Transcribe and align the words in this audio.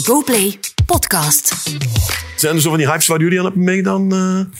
GoPlay 0.00 0.58
Podcast. 0.86 1.52
Zijn 2.36 2.54
er 2.54 2.60
zo 2.60 2.68
van 2.68 2.78
die 2.78 2.86
hypes 2.88 3.06
waar 3.06 3.20
jullie 3.20 3.38
aan 3.38 3.44
hebben 3.44 3.64
meegedaan? 3.64 4.12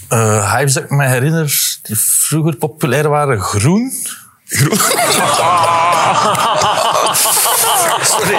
eh? 0.08 0.18
Eh 0.18 0.52
hypes 0.54 0.72
dat 0.72 0.82
ik 0.82 0.90
me 0.90 1.06
herinner, 1.06 1.78
die 1.82 1.96
vroeger 1.98 2.56
populair 2.56 3.08
waren, 3.08 3.40
groen. 3.40 3.92
Groen? 4.46 4.78
Sorry. 8.04 8.38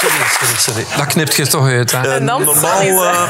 Sorry, 0.00 0.24
sorry, 0.38 0.56
sorry. 0.58 0.84
Dat 0.96 1.06
knipt 1.06 1.34
je 1.36 1.46
toch 1.46 1.66
uit, 1.66 1.92
hè? 1.92 1.98
Eh, 2.18 2.26
dan 2.26 2.44
normaal, 2.44 2.80
eh, 2.80 3.22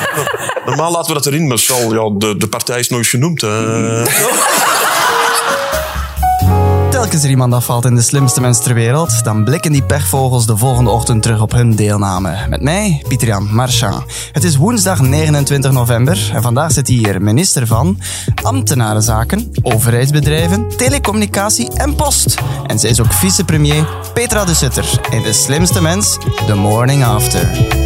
normaal 0.67 0.91
laten 0.93 1.09
we 1.09 1.13
dat 1.15 1.27
erin, 1.27 1.47
maar 1.47 1.59
Charles, 1.59 1.93
ja, 1.93 2.11
de, 2.19 2.37
de 2.37 2.47
partij 2.49 2.79
is 2.79 2.91
eens 2.91 3.09
genoemd. 3.09 3.41
hè. 3.41 4.03
Telkens 7.07 7.25
er 7.25 7.31
iemand 7.35 7.55
afvalt 7.55 7.85
in 7.85 7.95
de 7.95 8.03
slimste 8.03 8.41
mens 8.41 8.63
ter 8.63 8.75
wereld, 8.75 9.25
dan 9.25 9.45
blikken 9.45 9.73
die 9.73 9.83
pechvogels 9.83 10.47
de 10.47 10.57
volgende 10.57 10.91
ochtend 10.91 11.23
terug 11.23 11.41
op 11.41 11.53
hun 11.53 11.75
deelname. 11.75 12.37
Met 12.49 12.63
mij, 12.63 13.03
Pieter-Jan 13.09 13.55
Marchand. 13.55 14.03
Het 14.33 14.45
is 14.45 14.57
woensdag 14.57 15.01
29 15.01 15.73
november 15.73 16.31
en 16.35 16.43
vandaag 16.43 16.73
zit 16.73 16.89
hier 16.89 17.23
minister 17.23 17.67
van 17.67 17.99
Ambtenarenzaken, 18.43 19.51
Overheidsbedrijven, 19.63 20.69
Telecommunicatie 20.77 21.73
en 21.73 21.95
Post. 21.95 22.35
En 22.67 22.79
zij 22.79 22.91
is 22.91 23.01
ook 23.01 23.13
vicepremier 23.13 23.89
Petra 24.15 24.45
de 24.45 24.55
Sutter 24.55 25.01
in 25.11 25.23
De 25.23 25.33
Slimste 25.33 25.83
Mens, 25.83 26.19
The 26.47 26.55
Morning 26.55 27.05
After. 27.05 27.86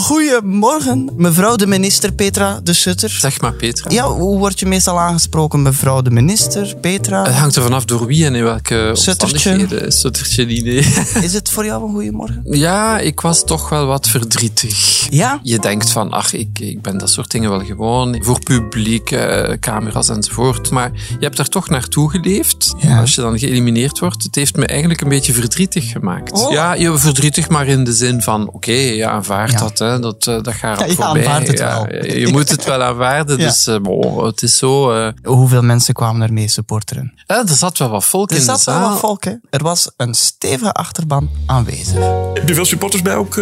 Goedemorgen, 0.00 1.10
mevrouw 1.16 1.56
de 1.56 1.66
minister 1.66 2.12
Petra 2.12 2.60
de 2.62 2.72
Sutter. 2.72 3.10
Zeg 3.10 3.40
maar, 3.40 3.52
Petra. 3.52 3.90
Ja, 3.90 4.08
hoe 4.08 4.38
word 4.38 4.60
je 4.60 4.66
meestal 4.66 4.98
aangesproken, 5.00 5.62
mevrouw 5.62 6.02
de 6.02 6.10
minister, 6.10 6.76
Petra? 6.80 7.22
Het 7.22 7.34
hangt 7.34 7.56
er 7.56 7.62
vanaf 7.62 7.84
door 7.84 8.06
wie 8.06 8.24
en 8.24 8.34
in 8.34 8.42
welke 8.44 8.90
Suttertje. 8.92 9.32
omstandigheden. 9.50 9.92
Suttertje, 9.92 10.46
die 10.46 10.62
nee. 10.62 10.76
Is 11.26 11.32
het 11.32 11.50
voor 11.50 11.64
jou 11.64 11.84
een 11.84 11.90
goede 11.92 12.12
morgen? 12.12 12.42
Ja, 12.44 12.98
ik 12.98 13.20
was 13.20 13.44
toch 13.44 13.68
wel 13.68 13.86
wat 13.86 14.08
verdrietig. 14.08 15.06
Ja? 15.10 15.40
Je 15.42 15.58
denkt 15.58 15.90
van, 15.90 16.10
ach, 16.10 16.32
ik, 16.32 16.58
ik 16.58 16.82
ben 16.82 16.98
dat 16.98 17.10
soort 17.10 17.30
dingen 17.30 17.50
wel 17.50 17.64
gewoon. 17.64 18.18
Voor 18.22 18.38
publiek, 18.44 19.10
eh, 19.10 19.58
camera's 19.58 20.08
enzovoort. 20.08 20.70
Maar 20.70 20.90
je 20.92 21.24
hebt 21.24 21.36
daar 21.36 21.48
toch 21.48 21.68
naartoe 21.68 22.10
geleefd. 22.10 22.74
Ja. 22.78 23.00
Als 23.00 23.14
je 23.14 23.20
dan 23.20 23.38
geëlimineerd 23.38 23.98
wordt. 23.98 24.22
Het 24.22 24.34
heeft 24.34 24.56
me 24.56 24.66
eigenlijk 24.66 25.00
een 25.00 25.08
beetje 25.08 25.32
verdrietig 25.32 25.90
gemaakt. 25.90 26.32
Oh. 26.32 26.52
Ja, 26.52 26.72
je, 26.74 26.98
verdrietig, 26.98 27.48
maar 27.48 27.66
in 27.66 27.84
de 27.84 27.92
zin 27.92 28.22
van, 28.22 28.48
oké, 28.48 28.72
ja, 28.72 29.10
aanvaard 29.10 29.50
Ja. 29.50 29.58
dat. 29.58 29.78
Hè, 29.78 29.89
dat, 29.98 30.26
eh, 30.26 30.42
dat 30.42 30.54
gaat 30.54 30.78
Ja, 30.80 30.86
je 30.86 30.94
voorbij. 30.94 31.22
aanvaardt 31.26 31.46
het 31.48 31.58
Ja, 31.58 31.86
wel. 31.86 32.04
Je, 32.04 32.28
moet 32.28 32.50
het 32.50 32.64
wel 32.64 32.82
aanvaarden. 32.82 33.38
Ja. 33.38 33.44
Dus 33.44 33.66
eh, 33.66 33.76
bon, 33.78 34.24
het 34.24 34.42
is 34.42 34.58
zo... 34.58 34.92
eh, 34.92 35.12
Hoeveel 35.22 35.62
mensen 35.62 35.94
kwamen 35.94 36.22
er 36.22 36.32
mee 36.32 36.48
supporteren? 36.48 37.12
eh, 37.26 37.36
er 37.36 37.48
zat 37.48 37.78
wel 37.78 37.88
wat 37.90 38.04
volk 38.04 38.30
Er 38.30 38.36
in 38.36 38.42
de 38.42 38.46
zat 38.48 38.64
wel 38.64 38.74
zaal. 38.74 38.88
wat 38.90 38.98
volk, 38.98 39.24
hè? 39.24 39.32
Er 39.50 39.62
was 39.62 39.90
een 39.96 40.14
stevige 40.14 40.72
achterban 40.72 41.30
aanwezig. 41.46 41.94
Heb 42.34 42.48
je 42.48 42.54
veel 42.54 42.64
supporters 42.64 43.02
bij 43.02 43.14
ook? 43.14 43.36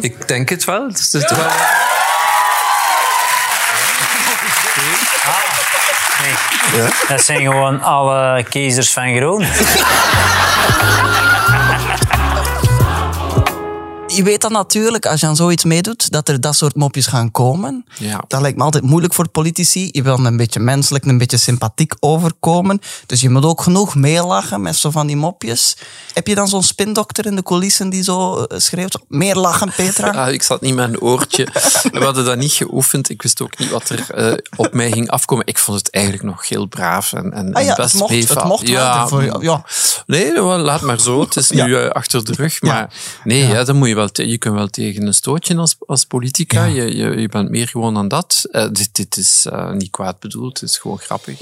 Ik 0.00 0.28
denk 0.28 0.48
het 0.48 0.64
wel. 0.64 0.88
Dus 0.88 1.12
het 1.12 1.30
is 1.30 1.36
wel... 1.36 1.46
Dat 7.08 7.24
zijn 7.24 7.40
gewoon 7.40 7.82
alle 7.82 8.44
keizers 8.48 8.92
van 8.92 9.16
Groen. 9.16 9.44
Je 14.14 14.22
weet 14.22 14.40
dan 14.40 14.52
natuurlijk, 14.52 15.06
als 15.06 15.20
je 15.20 15.26
aan 15.26 15.36
zoiets 15.36 15.64
meedoet, 15.64 16.10
dat 16.10 16.28
er 16.28 16.40
dat 16.40 16.56
soort 16.56 16.74
mopjes 16.74 17.06
gaan 17.06 17.30
komen. 17.30 17.84
Ja. 17.98 18.24
Dat 18.28 18.40
lijkt 18.40 18.56
me 18.58 18.64
altijd 18.64 18.84
moeilijk 18.84 19.14
voor 19.14 19.28
politici. 19.28 19.88
Je 19.92 20.02
wil 20.02 20.18
een 20.24 20.36
beetje 20.36 20.60
menselijk, 20.60 21.04
een 21.04 21.18
beetje 21.18 21.36
sympathiek 21.36 21.92
overkomen. 22.00 22.80
Dus 23.06 23.20
je 23.20 23.30
moet 23.30 23.44
ook 23.44 23.60
genoeg 23.62 23.94
meelachen 23.94 24.60
met 24.62 24.76
zo 24.76 24.90
van 24.90 25.06
die 25.06 25.16
mopjes. 25.16 25.76
Heb 26.12 26.26
je 26.26 26.34
dan 26.34 26.48
zo'n 26.48 26.62
spindokter 26.62 27.26
in 27.26 27.36
de 27.36 27.42
coulissen 27.42 27.90
die 27.90 28.02
zo 28.02 28.42
eh, 28.42 28.58
schreeuwt? 28.58 28.98
Meer 29.08 29.34
lachen, 29.36 29.72
Petra? 29.76 30.12
Ah, 30.24 30.32
ik 30.32 30.42
zat 30.42 30.60
niet 30.60 30.74
met 30.74 30.88
een 30.88 31.00
oortje. 31.00 31.48
We 31.92 32.04
hadden 32.04 32.24
dat 32.24 32.36
niet 32.36 32.52
geoefend. 32.52 33.08
Ik 33.10 33.22
wist 33.22 33.42
ook 33.42 33.58
niet 33.58 33.70
wat 33.70 33.88
er 33.88 34.10
eh, 34.10 34.32
op 34.56 34.72
mij 34.72 34.90
ging 34.92 35.08
afkomen. 35.10 35.46
Ik 35.46 35.58
vond 35.58 35.78
het 35.78 35.90
eigenlijk 35.90 36.24
nog 36.24 36.48
heel 36.48 36.66
braaf 36.66 37.12
en, 37.12 37.32
en, 37.32 37.52
Ah 37.52 37.62
ja, 37.64 37.70
en 37.70 37.76
best 37.76 37.92
het 37.92 38.00
mocht, 38.00 38.10
het 38.14 38.18
meevallen. 38.20 38.48
mocht 38.48 38.62
wel 38.68 38.72
ja, 38.82 39.08
voor 39.08 39.24
jou, 39.24 39.42
ja. 39.42 39.64
Nee, 40.06 40.32
wel, 40.32 40.58
laat 40.58 40.80
maar 40.80 41.00
zo. 41.00 41.20
Het 41.20 41.36
is 41.36 41.48
Ja. 41.48 41.66
nu 41.66 41.76
eh, 41.76 41.90
achter 41.90 42.24
de 42.24 42.32
rug. 42.32 42.60
Ja. 42.60 42.72
Maar 42.72 42.92
nee, 43.24 43.46
ja. 43.46 43.64
dan 43.64 43.76
moet 43.76 43.88
je 43.88 43.94
wel 43.94 44.03
je 44.12 44.38
kunt 44.38 44.54
wel 44.54 44.68
tegen 44.68 45.06
een 45.06 45.14
stootje 45.14 45.56
als, 45.56 45.76
als 45.86 46.04
politica. 46.04 46.64
Ja. 46.64 46.82
Je, 46.82 46.96
je, 46.96 47.20
je 47.20 47.28
bent 47.28 47.50
meer 47.50 47.68
gewoon 47.68 47.94
dan 47.94 48.08
dat. 48.08 48.48
Eh, 48.50 48.68
dit, 48.72 48.88
dit 48.92 49.16
is 49.16 49.46
eh, 49.50 49.72
niet 49.72 49.90
kwaad 49.90 50.18
bedoeld. 50.18 50.60
Het 50.60 50.70
is 50.70 50.78
gewoon 50.78 50.98
grappig. 50.98 51.38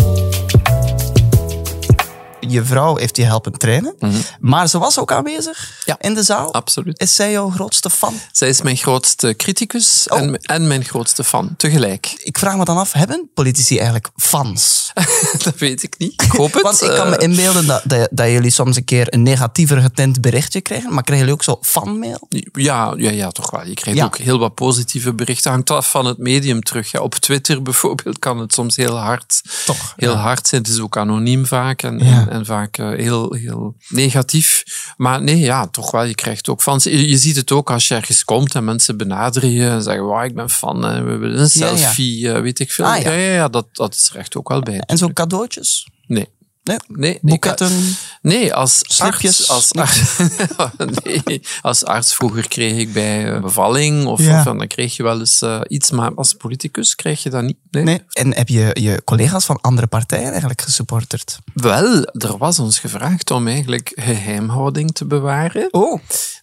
Je 2.48 2.64
vrouw 2.64 2.96
heeft 2.96 3.16
je 3.16 3.24
helpen 3.24 3.52
trainen. 3.52 3.94
Maar 4.40 4.68
ze 4.68 4.78
was 4.78 4.98
ook 4.98 5.12
aanwezig 5.12 5.58
Mhm. 5.58 5.70
Ja. 5.90 5.96
in 6.08 6.14
de 6.14 6.22
zaal. 6.22 6.52
Absoluut. 6.54 7.00
Is 7.00 7.14
zij 7.14 7.30
jouw 7.30 7.50
grootste 7.50 7.90
fan? 7.90 8.14
Zij 8.32 8.48
is 8.48 8.62
mijn 8.62 8.76
grootste 8.76 9.34
criticus 9.36 10.06
Oh. 10.08 10.18
en, 10.18 10.36
en 10.40 10.66
mijn 10.66 10.84
grootste 10.84 11.24
fan 11.24 11.54
tegelijk. 11.56 12.06
Ik 12.22 12.38
vraag 12.38 12.56
me 12.56 12.64
dan 12.64 12.76
af, 12.78 12.92
hebben 12.92 13.30
politici 13.34 13.74
eigenlijk 13.76 14.08
fans? 14.16 14.92
dat 15.44 15.58
weet 15.58 15.82
ik 15.82 15.94
niet. 15.98 16.22
Ik 16.22 16.30
hoop 16.32 16.52
het. 16.52 16.62
Want 16.68 16.82
ik 16.82 16.88
kan 16.90 17.08
me 17.10 17.16
Eh, 17.16 17.28
inbeelden 17.28 17.66
dat, 17.66 17.82
dat, 17.84 18.08
dat 18.10 18.26
jullie 18.28 18.50
soms 18.50 18.76
een 18.76 18.84
keer 18.84 19.14
een 19.14 19.22
negatiever 19.22 19.80
getint 19.80 20.20
berichtje 20.20 20.60
krijgen. 20.60 20.94
Maar 20.94 21.02
krijgen 21.02 21.26
jullie 21.26 21.40
ook 21.40 21.44
zo 21.44 21.58
fanmail? 21.70 22.26
Ja, 22.52 22.94
ja, 22.96 23.10
ja, 23.10 23.30
toch 23.30 23.50
wel. 23.50 23.66
Je 23.66 23.74
krijgt 23.74 23.98
Ja. 23.98 24.04
ook 24.04 24.16
heel 24.18 24.38
wat 24.38 24.54
positieve 24.54 25.14
berichten. 25.14 25.50
Hangt 25.50 25.70
af 25.70 25.90
van 25.90 26.04
het 26.06 26.18
medium 26.18 26.62
terug. 26.62 26.90
Ja, 26.90 27.00
op 27.00 27.14
Twitter 27.14 27.62
bijvoorbeeld 27.72 28.18
kan 28.18 28.38
het 28.38 28.52
soms 28.54 28.76
heel 28.76 28.96
hard, 28.98 29.42
Toch, 29.66 29.92
heel 29.96 30.12
ja. 30.12 30.18
hard 30.18 30.46
zijn. 30.48 30.62
Het 30.62 30.70
is 30.70 30.80
ook 30.80 30.96
anoniem 30.96 31.46
vaak 31.46 31.82
en, 31.82 31.98
Ja. 31.98 32.26
en, 32.30 32.31
en 32.32 32.46
vaak 32.46 32.78
eh, 32.78 32.88
heel, 32.88 33.34
heel 33.34 33.76
negatief. 33.88 34.62
Maar 34.96 35.22
nee, 35.22 35.38
ja, 35.38 35.66
toch 35.66 35.90
wel. 35.90 36.02
Je 36.02 36.14
krijgt 36.14 36.48
ook 36.48 36.62
fans. 36.62 36.84
Je, 36.84 37.16
ziet 37.16 37.36
het 37.36 37.52
ook 37.52 37.70
als 37.70 37.88
je 37.88 37.94
ergens 37.94 38.24
komt 38.24 38.54
en 38.54 38.64
mensen 38.64 38.96
benaderen 38.96 39.50
je 39.50 39.68
en 39.68 39.82
zeggen, 39.82 40.04
wow, 40.04 40.24
ik 40.24 40.34
ben 40.34 40.50
fan, 40.50 40.86
en 40.86 41.06
we 41.06 41.16
willen 41.16 41.40
een 41.40 41.50
Ja, 41.52 41.66
ja. 41.66 41.76
selfie, 41.76 42.32
eh, 42.32 42.40
weet 42.40 42.58
ik 42.58 42.72
veel. 42.72 42.84
Ah, 42.84 43.02
ja. 43.02 43.12
ja, 43.12 43.32
ja, 43.32 43.48
dat, 43.48 43.66
dat 43.72 43.94
is 43.94 44.10
er 44.12 44.16
echt 44.16 44.36
ook 44.36 44.48
wel 44.48 44.60
bij. 44.60 44.78
En 44.78 44.98
zo 44.98 45.08
cadeautjes? 45.08 45.88
Nee. 46.06 46.28
Nee? 46.62 46.78
Nee, 46.88 47.18
Boeketten? 47.22 47.96
Nee, 48.22 48.54
als 48.54 48.98
arts, 49.00 49.48
als, 49.48 49.72
arts, 49.72 50.18
nee, 51.24 51.42
als 51.62 51.84
arts 51.84 52.14
vroeger 52.14 52.48
kreeg 52.48 52.76
ik 52.78 52.92
bij 52.92 53.32
eh, 53.34 53.40
bevalling 53.40 54.06
of, 54.06 54.20
Ja. 54.20 54.38
of 54.38 54.44
dan 54.44 54.66
kreeg 54.66 54.96
je 54.96 55.02
wel 55.02 55.18
eens 55.18 55.40
eh, 55.42 55.60
iets, 55.68 55.90
maar 55.90 56.14
als 56.14 56.32
politicus 56.32 56.94
krijg 56.94 57.22
je 57.22 57.30
dat 57.30 57.42
niet. 57.42 57.56
Nee. 57.70 57.84
Nee. 57.84 58.02
En 58.12 58.34
heb 58.36 58.48
je 58.48 58.70
je 58.80 59.02
collega's 59.04 59.44
van 59.44 59.60
andere 59.60 59.86
partijen 59.86 60.28
eigenlijk 60.30 60.60
gesupporterd? 60.60 61.38
Wel, 61.54 62.04
er 62.04 62.38
was 62.38 62.58
ons 62.58 62.78
gevraagd 62.78 63.30
om 63.30 63.48
eigenlijk 63.48 63.92
geheimhouding 63.94 64.92
te 64.92 65.04
bewaren. 65.06 65.68
Oh. 65.70 66.00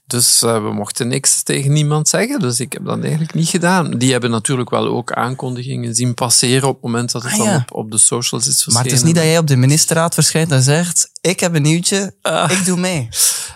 Dus 0.10 0.42
eh, 0.42 0.64
we 0.64 0.74
mochten 0.74 1.08
niks 1.08 1.44
tegen 1.44 1.72
niemand 1.74 2.08
zeggen, 2.08 2.40
dus 2.40 2.60
ik 2.60 2.74
heb 2.74 2.86
dat 2.86 3.02
eigenlijk 3.02 3.34
niet 3.34 3.48
gedaan. 3.50 3.92
Die 3.92 4.12
hebben 4.12 4.30
natuurlijk 4.32 4.70
wel 4.70 4.88
ook 4.88 5.12
aankondigingen 5.12 5.96
zien 5.96 6.14
passeren 6.14 6.68
op 6.68 6.74
het 6.74 6.84
moment 6.84 7.12
dat 7.12 7.24
het 7.24 7.32
Ah, 7.32 7.38
dan 7.38 7.56
op, 7.56 7.74
op 7.74 7.92
de 7.92 7.98
socials 7.98 8.48
is 8.48 8.54
verschenen. 8.54 8.74
Maar 8.74 8.84
het 8.84 8.94
is 8.94 9.04
niet 9.04 9.16
dat 9.16 9.24
jij 9.24 9.38
op 9.38 9.48
de 9.48 9.56
ministerraad 9.56 10.14
verschijnt 10.14 10.52
en 10.52 10.62
zegt... 10.62 11.10
Ik 11.22 11.40
heb 11.40 11.56
een 11.56 11.62
nieuwtje, 11.62 12.14
Ah. 12.22 12.52
ik 12.52 12.66
doe 12.66 12.78
mee. 12.78 13.08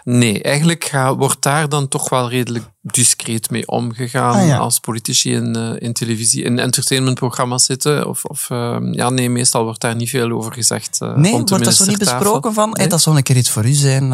Nee, 0.03 0.41
eigenlijk 0.43 0.83
ga- 0.85 1.15
wordt 1.15 1.41
daar 1.41 1.69
dan 1.69 1.87
toch 1.87 2.09
wel 2.09 2.29
redelijk 2.29 2.65
discreet 2.81 3.49
mee 3.49 3.67
omgegaan 3.67 4.35
Ah, 4.35 4.47
ja. 4.47 4.57
als 4.57 4.79
politici 4.79 5.33
in, 5.33 5.55
eh, 5.55 5.71
in 5.77 5.93
televisie, 5.93 6.43
in 6.43 6.59
entertainmentprogramma's 6.59 7.65
zitten. 7.65 8.07
Of, 8.07 8.25
of 8.25 8.49
eh, 8.49 8.77
ja, 8.91 9.09
nee, 9.09 9.29
meestal 9.29 9.63
wordt 9.63 9.81
daar 9.81 9.95
niet 9.95 10.09
veel 10.09 10.31
over 10.31 10.53
gezegd. 10.53 10.97
eh, 11.01 11.15
Nee, 11.15 11.31
wordt 11.31 11.63
dat 11.63 11.73
zo 11.75 11.85
niet 11.85 11.97
besproken 11.97 12.53
van... 12.53 12.65
Nee, 12.65 12.73
Hey, 12.75 12.87
dat 12.87 13.01
zou 13.01 13.15
een 13.17 13.23
keer 13.23 13.37
iets 13.37 13.49
voor 13.49 13.65
u 13.65 13.71
zijn... 13.73 14.11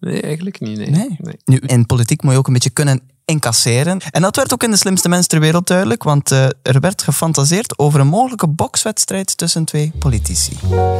nee 0.00 0.22
eigenlijk 0.22 0.60
niet. 0.60 0.78
Nee. 0.78 0.90
Nee. 0.90 1.16
Nee. 1.18 1.38
Nu, 1.44 1.56
in 1.56 1.86
politiek 1.86 2.22
moet 2.22 2.32
je 2.32 2.38
ook 2.38 2.46
een 2.46 2.52
beetje 2.52 2.70
kunnen 2.70 3.02
incasseren. 3.28 4.00
En 4.10 4.22
dat 4.22 4.36
werd 4.36 4.52
ook 4.52 4.62
in 4.62 4.70
de 4.70 4.76
slimste 4.76 5.08
mens 5.08 5.26
ter 5.26 5.40
wereld 5.40 5.66
duidelijk, 5.66 6.02
want 6.02 6.30
eh, 6.30 6.44
er 6.44 6.80
werd 6.80 7.02
gefantaseerd 7.02 7.78
over 7.78 8.00
een 8.00 8.06
mogelijke 8.06 8.48
bokswedstrijd 8.48 9.36
tussen 9.36 9.64
twee 9.64 9.92
politici. 9.98 10.56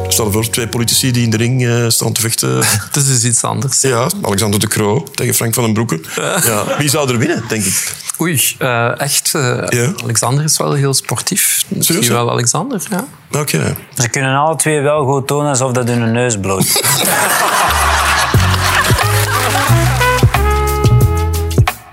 Stel 0.07 0.25
je 0.25 0.31
voor, 0.31 0.49
twee 0.49 0.67
politici 0.67 1.11
die 1.11 1.23
in 1.23 1.29
de 1.29 1.37
ring 1.37 1.67
eh, 1.67 1.87
staan 1.87 2.13
te 2.13 2.21
vechten. 2.21 2.55
Het 2.87 2.95
is 2.95 3.05
dus 3.05 3.23
iets 3.23 3.43
anders. 3.43 3.81
ja, 3.81 4.09
Alexander 4.21 4.59
de 4.59 4.67
Croo 4.67 5.03
tegen 5.13 5.33
Frank 5.33 5.53
van 5.53 5.63
den 5.63 5.73
Broeke. 5.73 6.01
Ja, 6.45 6.77
wie 6.77 6.89
zou 6.89 7.11
er 7.11 7.17
winnen, 7.17 7.43
denk 7.47 7.63
ik? 7.63 7.93
Oei, 8.21 8.41
eh, 8.57 8.99
echt. 8.99 9.29
Ja. 9.69 9.93
Alexander 10.03 10.43
is 10.43 10.57
wel 10.57 10.73
heel 10.73 10.93
sportief. 10.93 11.65
Misschien 11.67 12.07
wel 12.07 12.31
Alexander, 12.31 12.87
ja. 12.89 13.07
Oké. 13.31 13.77
Ze 13.97 14.09
kunnen 14.09 14.35
alle 14.35 14.55
twee 14.55 14.81
wel 14.81 15.05
goed 15.05 15.27
tonen 15.27 15.49
alsof 15.49 15.71
dat 15.71 15.87
hun 15.87 16.11
neus 16.11 16.39
bloot. 16.39 16.81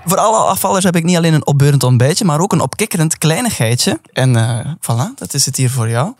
Voor 0.07 0.17
alle 0.17 0.37
afvallers 0.37 0.83
heb 0.83 0.95
ik 0.95 1.03
niet 1.03 1.17
alleen 1.17 1.33
een 1.33 1.45
opbeurend 1.45 1.83
ontbijtje, 1.83 2.25
maar 2.25 2.39
ook 2.39 2.53
een 2.53 2.61
opkikkerend 2.61 3.17
kleinigheidje. 3.17 3.99
En 4.13 4.35
eh 4.35 4.73
voilà, 4.81 5.13
dat 5.15 5.33
is 5.33 5.45
het 5.45 5.55
hier 5.55 5.69
voor 5.69 5.89
jou. 5.89 6.13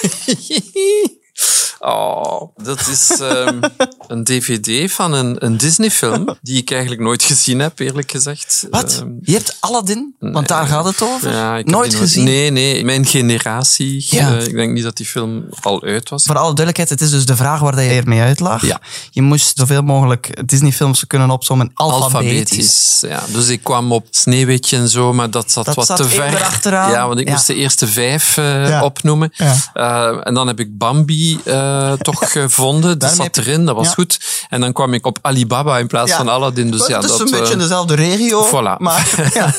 Oh, 1.82 2.42
dat 2.62 2.86
is 2.86 3.20
ehm, 3.20 3.58
een 4.08 4.24
dvd 4.24 4.92
van 4.92 5.12
een, 5.12 5.44
een 5.44 5.56
Disney-film 5.56 6.36
die 6.42 6.56
ik 6.56 6.70
eigenlijk 6.70 7.00
nooit 7.02 7.22
gezien 7.22 7.58
heb, 7.58 7.78
eerlijk 7.78 8.10
gezegd. 8.10 8.66
Wat? 8.70 8.92
Ehm, 8.98 9.08
Je 9.22 9.32
hebt 9.32 9.56
Aladdin? 9.60 10.14
Want 10.18 10.48
daar 10.48 10.66
gaat 10.66 10.84
het 10.84 11.02
over? 11.02 11.30
ja, 11.30 11.60
nooit 11.64 11.94
gezien? 11.94 12.24
Nee, 12.24 12.50
nee. 12.50 12.84
Mijn 12.84 13.06
generatie. 13.06 14.06
Ja. 14.10 14.36
eh, 14.36 14.46
ik 14.46 14.54
denk 14.54 14.72
niet 14.72 14.82
dat 14.82 14.96
die 14.96 15.06
film 15.06 15.44
al 15.60 15.82
uit 15.82 16.08
was. 16.08 16.24
Voor 16.24 16.34
alle 16.36 16.54
duidelijkheid, 16.54 16.88
het 16.88 17.00
is 17.00 17.10
dus 17.10 17.24
de 17.26 17.36
vraag 17.36 17.60
waar 17.60 17.82
je 17.82 17.90
ermee 17.90 18.20
uitlag. 18.20 18.66
Ja. 18.66 18.80
Je 19.10 19.22
moest 19.22 19.58
zoveel 19.58 19.82
mogelijk 19.82 20.48
Disney-films 20.48 21.06
kunnen 21.06 21.30
opzommen 21.30 21.70
alfabetisch. 21.74 22.04
Alfabetisch. 22.14 23.04
Ja. 23.08 23.22
Dus 23.32 23.48
ik 23.48 23.62
kwam 23.62 23.92
op 23.92 24.06
Sneeuwwitje 24.10 24.76
en 24.76 24.88
zo, 24.88 25.12
maar 25.12 25.30
dat 25.30 25.50
zat 25.50 25.64
Dat 25.66 25.74
wat 25.74 25.86
zat 25.86 25.96
te 25.96 26.04
ver. 26.08 26.26
erachteraan. 26.34 26.90
Ja, 26.90 27.06
want 27.06 27.20
ik 27.20 27.28
moest 27.28 27.46
de 27.46 27.54
eerste 27.54 27.86
vijf 27.86 28.36
eh, 28.36 28.80
opnoemen. 28.84 29.30
Ja. 29.34 29.54
Eh, 29.72 30.20
en 30.26 30.34
dan 30.34 30.46
heb 30.46 30.60
ik 30.60 30.78
Bambi 30.78 31.40
eh, 31.70 31.92
toch 31.92 32.32
gevonden. 32.32 32.98
Dat 32.98 33.14
zat 33.14 33.36
erin, 33.36 33.64
dat 33.66 33.74
was 33.76 33.86
Ja. 33.86 33.92
goed. 33.92 34.20
En 34.48 34.60
dan 34.60 34.72
kwam 34.72 34.94
ik 34.94 35.06
op 35.06 35.18
Alibaba 35.22 35.78
in 35.78 35.86
plaats 35.86 36.10
Ja. 36.10 36.16
van 36.16 36.28
Aladdin. 36.28 36.70
Dus 36.70 36.86
ja, 36.86 36.94
het 36.96 37.04
is 37.04 37.10
dat, 37.10 37.20
een 37.20 37.30
beetje 37.30 37.44
eh, 37.46 37.52
in 37.52 37.58
dezelfde 37.58 37.94
regio. 37.94 38.46
voilà. 38.48 38.78
Maar, 38.78 39.30
ja. 39.34 39.54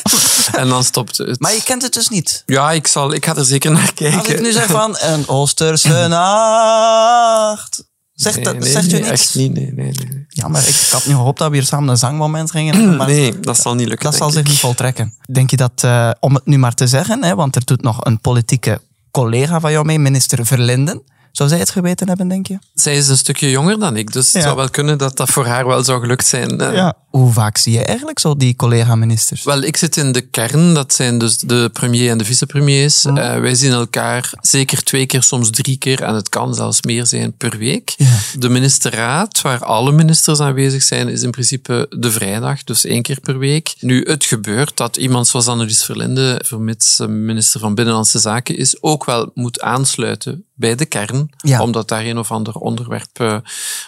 en 0.55 0.67
dan 0.69 0.83
stopte 0.83 1.23
het. 1.23 1.39
maar 1.39 1.53
je 1.53 1.63
kent 1.63 1.81
het 1.81 1.93
dus 1.93 2.07
niet. 2.09 2.43
Ja, 2.45 2.71
ik, 2.71 2.87
zal, 2.87 3.13
ik 3.13 3.25
ga 3.25 3.35
er 3.35 3.45
zeker 3.45 3.71
naar 3.71 3.93
kijken. 3.93 4.19
Als 4.19 4.27
ik 4.27 4.41
nu 4.41 4.51
zeg 4.51 4.65
van 4.65 4.97
een 5.11 5.27
Oosterse 5.27 6.07
nacht. 6.07 7.83
Zegt, 8.13 8.43
dat, 8.43 8.59
Nee, 8.59 8.71
zegt 8.71 8.91
nee, 8.91 9.01
u 9.01 9.03
niks? 9.03 9.11
Echt 9.21 9.35
niet, 9.35 9.53
nee, 9.53 9.71
nee, 9.73 9.91
nee. 9.91 10.25
Ja, 10.29 10.47
maar 10.47 10.67
ik, 10.67 10.87
had 10.91 11.05
nu 11.05 11.13
gehoopt 11.13 11.39
dat 11.39 11.49
we 11.49 11.55
hier 11.55 11.65
samen 11.65 11.89
een 11.89 11.97
zangmoment 11.97 12.51
gingen. 12.51 12.95
Maar 12.97 13.07
nee, 13.07 13.39
dat 13.39 13.57
zal 13.61 13.75
niet 13.75 13.87
lukken. 13.87 14.09
dat 14.09 14.19
zal 14.19 14.29
zich 14.29 14.43
niet 14.43 14.59
voltrekken. 14.59 15.13
Denk 15.31 15.49
je 15.49 15.57
dat, 15.57 15.71
eh, 15.75 16.09
om 16.19 16.33
het 16.33 16.45
nu 16.45 16.57
maar 16.57 16.73
te 16.73 16.87
zeggen, 16.87 17.23
hè, 17.23 17.35
want 17.35 17.55
er 17.55 17.65
doet 17.65 17.81
nog 17.81 18.05
een 18.05 18.19
politieke 18.19 18.81
collega 19.11 19.59
van 19.59 19.71
jou 19.71 19.85
mee, 19.85 19.99
minister 19.99 20.45
Verlinden. 20.45 21.01
Zou 21.31 21.49
zij 21.49 21.59
het 21.59 21.69
geweten 21.69 22.07
hebben, 22.07 22.27
denk 22.27 22.47
je? 22.47 22.59
Zij 22.73 22.97
is 22.97 23.07
een 23.07 23.17
stukje 23.17 23.49
jonger 23.49 23.79
dan 23.79 23.97
ik, 23.97 24.13
dus 24.13 24.25
Ja. 24.31 24.31
het 24.37 24.43
zou 24.43 24.55
wel 24.55 24.69
kunnen 24.69 24.97
dat 24.97 25.17
dat 25.17 25.29
voor 25.29 25.45
haar 25.45 25.67
wel 25.67 25.83
zou 25.83 25.99
gelukt 25.99 26.25
zijn. 26.25 26.59
eh. 26.61 26.89
Hoe 27.11 27.31
vaak 27.33 27.57
zie 27.57 27.73
je 27.73 27.83
eigenlijk 27.85 28.19
zo 28.19 28.35
die 28.35 28.55
collega-ministers? 28.55 29.43
Wel, 29.43 29.61
ik 29.61 29.77
zit 29.77 29.97
in 29.97 30.11
de 30.11 30.21
kern, 30.21 30.73
dat 30.73 30.93
zijn 30.93 31.17
dus 31.17 31.37
de 31.37 31.69
premier 31.73 32.09
en 32.09 32.17
de 32.17 32.25
vicepremiers. 32.25 33.03
Mhm. 33.05 33.17
Eh, 33.17 33.39
wij 33.39 33.55
zien 33.55 33.71
elkaar 33.71 34.33
zeker 34.41 34.83
twee 34.83 35.05
keer, 35.05 35.23
soms 35.23 35.49
drie 35.49 35.77
keer, 35.77 36.01
en 36.03 36.15
het 36.15 36.29
kan 36.29 36.55
zelfs 36.55 36.81
meer 36.81 37.05
zijn 37.05 37.33
per 37.37 37.57
week. 37.57 37.93
Ja. 37.97 38.17
De 38.39 38.49
ministerraad, 38.49 39.41
waar 39.41 39.63
alle 39.65 39.91
ministers 39.91 40.39
aanwezig 40.39 40.83
zijn, 40.83 41.09
is 41.09 41.21
in 41.21 41.31
principe 41.31 41.85
de 41.89 42.11
vrijdag, 42.11 42.63
dus 42.63 42.85
één 42.85 43.01
keer 43.01 43.19
per 43.19 43.37
week. 43.37 43.73
Nu, 43.79 44.03
het 44.07 44.23
gebeurt 44.25 44.77
dat 44.77 44.97
iemand 44.97 45.27
zoals 45.27 45.47
Annelies 45.47 45.83
Verlinde, 45.83 46.41
vermits 46.45 46.99
minister 47.07 47.59
van 47.59 47.75
Binnenlandse 47.75 48.19
Zaken 48.19 48.57
is, 48.57 48.81
ook 48.81 49.05
wel 49.05 49.31
moet 49.33 49.61
aansluiten 49.61 50.45
bij 50.55 50.75
de 50.75 50.85
kern, 50.85 51.29
Ja. 51.37 51.61
omdat 51.61 51.87
daar 51.87 52.05
een 52.05 52.17
of 52.17 52.31
ander 52.31 52.53
onderwerp 52.53 53.19
eh, 53.19 53.35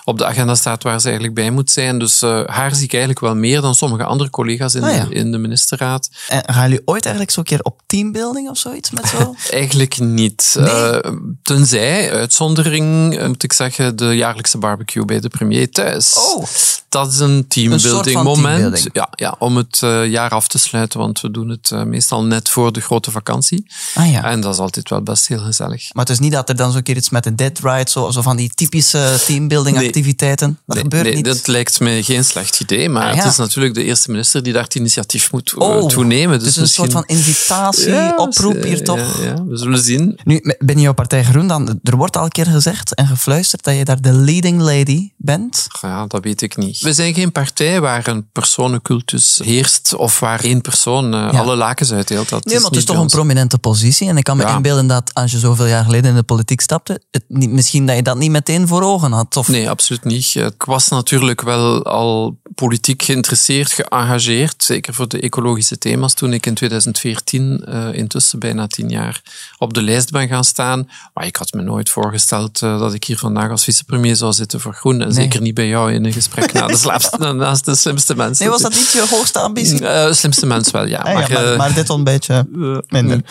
op 0.03 0.17
de 0.17 0.25
agenda 0.25 0.55
staat 0.55 0.83
waar 0.83 0.99
ze 0.99 1.05
eigenlijk 1.05 1.35
bij 1.35 1.51
moet 1.51 1.71
zijn. 1.71 1.99
Dus 1.99 2.21
eh, 2.21 2.41
haar 2.45 2.75
zie 2.75 2.83
ik 2.83 2.91
eigenlijk 2.93 3.12
wel 3.19 3.35
meer 3.35 3.61
dan 3.61 3.75
sommige 3.75 4.03
andere 4.03 4.29
collega's 4.29 4.73
in, 4.75 4.83
Ah, 4.83 4.95
ja. 4.95 5.05
de, 5.05 5.13
in 5.13 5.31
de 5.31 5.37
ministerraad. 5.37 6.09
En 6.27 6.43
gaan 6.53 6.69
jullie 6.69 6.81
ooit 6.85 7.03
eigenlijk 7.03 7.33
zo'n 7.33 7.43
keer 7.43 7.59
op 7.61 7.81
teambuilding 7.85 8.49
of 8.49 8.57
zoiets 8.57 8.91
met 8.91 9.05
zo? 9.07 9.35
Eigenlijk 9.51 9.99
niet. 9.99 10.55
Nee? 10.59 10.69
Eh, 10.69 11.11
tenzij, 11.43 12.11
uitzondering, 12.13 13.17
eh, 13.17 13.27
moet 13.27 13.43
ik 13.43 13.53
zeggen, 13.53 13.95
de 13.95 14.05
jaarlijkse 14.15 14.57
barbecue 14.57 15.05
bij 15.05 15.19
de 15.19 15.29
premier 15.29 15.71
thuis. 15.71 16.13
Oh. 16.17 16.45
Dat 16.93 17.11
is 17.11 17.19
een 17.19 17.47
teambuilding 17.47 18.23
moment. 18.23 18.57
teambuilding. 18.57 18.89
Ja, 18.93 19.07
ja, 19.15 19.35
om 19.39 19.57
het 19.57 19.79
eh, 19.83 20.05
jaar 20.09 20.29
af 20.29 20.47
te 20.47 20.57
sluiten, 20.57 20.99
want 20.99 21.21
we 21.21 21.31
doen 21.31 21.49
het 21.49 21.71
eh, 21.71 21.83
meestal 21.83 22.23
net 22.23 22.49
voor 22.49 22.71
de 22.73 22.81
grote 22.81 23.11
vakantie. 23.11 23.65
Ah 23.93 24.11
ja. 24.11 24.23
En 24.23 24.41
dat 24.41 24.53
is 24.53 24.59
altijd 24.59 24.89
wel 24.89 25.01
best 25.01 25.27
heel 25.27 25.39
gezellig. 25.39 25.93
Maar 25.93 26.03
het 26.05 26.13
is 26.13 26.19
niet 26.19 26.31
dat 26.31 26.49
er 26.49 26.55
dan 26.55 26.71
zo'n 26.71 26.83
keer 26.83 26.95
iets 26.95 27.09
met 27.09 27.25
een 27.25 27.35
dead 27.35 27.59
ride, 27.63 27.89
zo, 27.91 28.11
zo 28.11 28.21
van 28.21 28.35
die 28.37 28.49
typische 28.55 29.21
teambuilding 29.25 29.77
Nee. 29.77 29.85
activiteiten. 29.87 30.59
Dat 30.65 30.75
Nee, 30.75 30.83
gebeurt 30.83 31.03
nee, 31.03 31.15
niet. 31.15 31.25
dat 31.25 31.47
lijkt 31.47 31.79
mij 31.79 32.03
geen 32.03 32.25
slecht 32.25 32.59
idee, 32.59 32.89
maar 32.89 33.07
Ah, 33.09 33.15
ja. 33.15 33.21
het 33.23 33.31
is 33.31 33.37
natuurlijk 33.37 33.73
de 33.75 33.83
eerste 33.83 34.11
minister 34.11 34.43
die 34.43 34.53
daar 34.53 34.63
het 34.63 34.75
initiatief 34.75 35.31
moet 35.31 35.51
eh, 35.51 35.57
Oh, 35.67 35.87
toenemen. 35.89 36.39
Dus 36.39 36.47
dus 36.47 36.57
een 36.57 36.67
soort 36.67 36.91
van 36.91 37.03
invitatie, 37.05 37.89
Ja, 37.89 38.13
oproep 38.17 38.63
hier 38.63 38.83
toch? 38.83 39.21
Ja, 39.23 39.43
we 39.45 39.57
zullen 39.57 39.83
zien. 39.83 40.19
Nu, 40.23 40.39
ben 40.59 40.75
je 40.75 40.81
jouw 40.81 40.93
partij 40.93 41.23
Groen 41.23 41.47
dan? 41.47 41.79
Er 41.83 41.95
wordt 41.97 42.17
al 42.17 42.23
een 42.23 42.29
keer 42.31 42.45
gezegd 42.47 42.95
en 42.95 43.07
gefluisterd 43.07 43.63
dat 43.63 43.75
je 43.77 43.85
daar 43.85 44.01
de 44.01 44.13
leading 44.13 44.61
lady 44.61 45.09
bent. 45.17 45.67
Ja, 45.81 46.05
dat 46.07 46.23
weet 46.23 46.41
ik 46.41 46.57
niet. 46.57 46.81
We 46.83 46.93
zijn 46.93 47.13
geen 47.13 47.31
partij 47.31 47.81
waar 47.81 48.07
een 48.07 48.27
personencultus 48.31 49.39
heerst 49.43 49.93
of 49.95 50.19
waar 50.19 50.39
één 50.43 50.61
persoon 50.61 51.13
eh, 51.13 51.19
Ja. 51.31 51.39
alle 51.39 51.55
lakens 51.55 51.91
uitdeelt. 51.91 52.29
Dat 52.29 52.45
Nee, 52.45 52.55
maar 52.55 52.65
het 52.65 52.75
is 52.75 52.85
toch 52.85 52.97
een 52.97 53.07
prominente 53.07 53.57
positie. 53.57 54.07
En 54.07 54.17
ik 54.17 54.23
kan 54.23 54.37
me 54.37 54.43
Ja. 54.43 54.55
inbeelden 54.55 54.87
dat 54.87 55.13
als 55.13 55.31
je 55.31 55.39
zoveel 55.39 55.65
jaar 55.65 55.83
geleden 55.83 56.09
in 56.09 56.15
de 56.15 56.23
politiek 56.23 56.61
stapte, 56.61 57.01
het 57.11 57.23
niet, 57.27 57.49
misschien 57.49 57.85
dat 57.85 57.95
je 57.95 58.01
dat 58.01 58.17
niet 58.17 58.31
meteen 58.31 58.67
voor 58.67 58.81
ogen 58.83 59.11
had. 59.11 59.37
Of, 59.37 59.47
Nee, 59.47 59.69
absoluut 59.69 60.03
niet. 60.03 60.35
Ik 60.35 60.63
was 60.63 60.89
natuurlijk 60.89 61.41
wel 61.41 61.83
al 61.85 62.37
politiek 62.55 63.03
geïnteresseerd, 63.03 63.71
geëngageerd, 63.71 64.63
zeker 64.63 64.93
voor 64.93 65.07
de 65.07 65.19
ecologische 65.19 65.77
thema's, 65.77 66.13
toen 66.13 66.33
ik 66.33 66.45
in 66.45 66.53
2014, 66.53 67.65
eh, 67.65 67.93
intussen 67.93 68.39
bijna 68.39 68.67
tien 68.67 68.89
jaar, 68.89 69.21
op 69.57 69.73
de 69.73 69.81
lijst 69.81 70.11
ben 70.11 70.27
gaan 70.27 70.43
staan. 70.43 70.89
Maar 71.13 71.25
ik 71.25 71.35
had 71.35 71.53
me 71.53 71.61
nooit 71.61 71.89
voorgesteld 71.89 72.61
eh, 72.61 72.79
dat 72.79 72.93
ik 72.93 73.03
hier 73.03 73.17
vandaag 73.17 73.49
als 73.49 73.63
vicepremier 73.63 74.15
zou 74.15 74.33
zitten 74.33 74.59
voor 74.59 74.73
Groen. 74.73 75.01
En 75.01 75.13
zeker 75.13 75.41
niet 75.41 75.53
bij 75.53 75.67
jou 75.67 75.93
in 75.93 76.05
een 76.05 76.13
gesprek 76.13 76.53
na 76.53 76.67
de 76.81 77.33
naast 77.33 77.65
de 77.65 77.75
slimste 77.75 78.15
mensen. 78.15 78.43
Nee, 78.45 78.53
was 78.53 78.61
dat 78.61 78.73
niet 78.73 78.91
je 78.91 79.05
hoogste 79.09 79.39
ambitie? 79.39 79.87
Eh, 79.87 80.13
slimste 80.13 80.45
mens 80.45 80.71
wel, 80.71 80.85
ja. 80.85 80.99
Ah 80.99 81.05
ja, 81.05 81.13
maar, 81.13 81.31
maar, 81.31 81.51
eh, 81.51 81.57
maar 81.57 81.73
dit 81.73 81.87
wel 81.87 81.97
een 81.97 82.03
beetje 82.03 82.47
minder. 82.87 83.21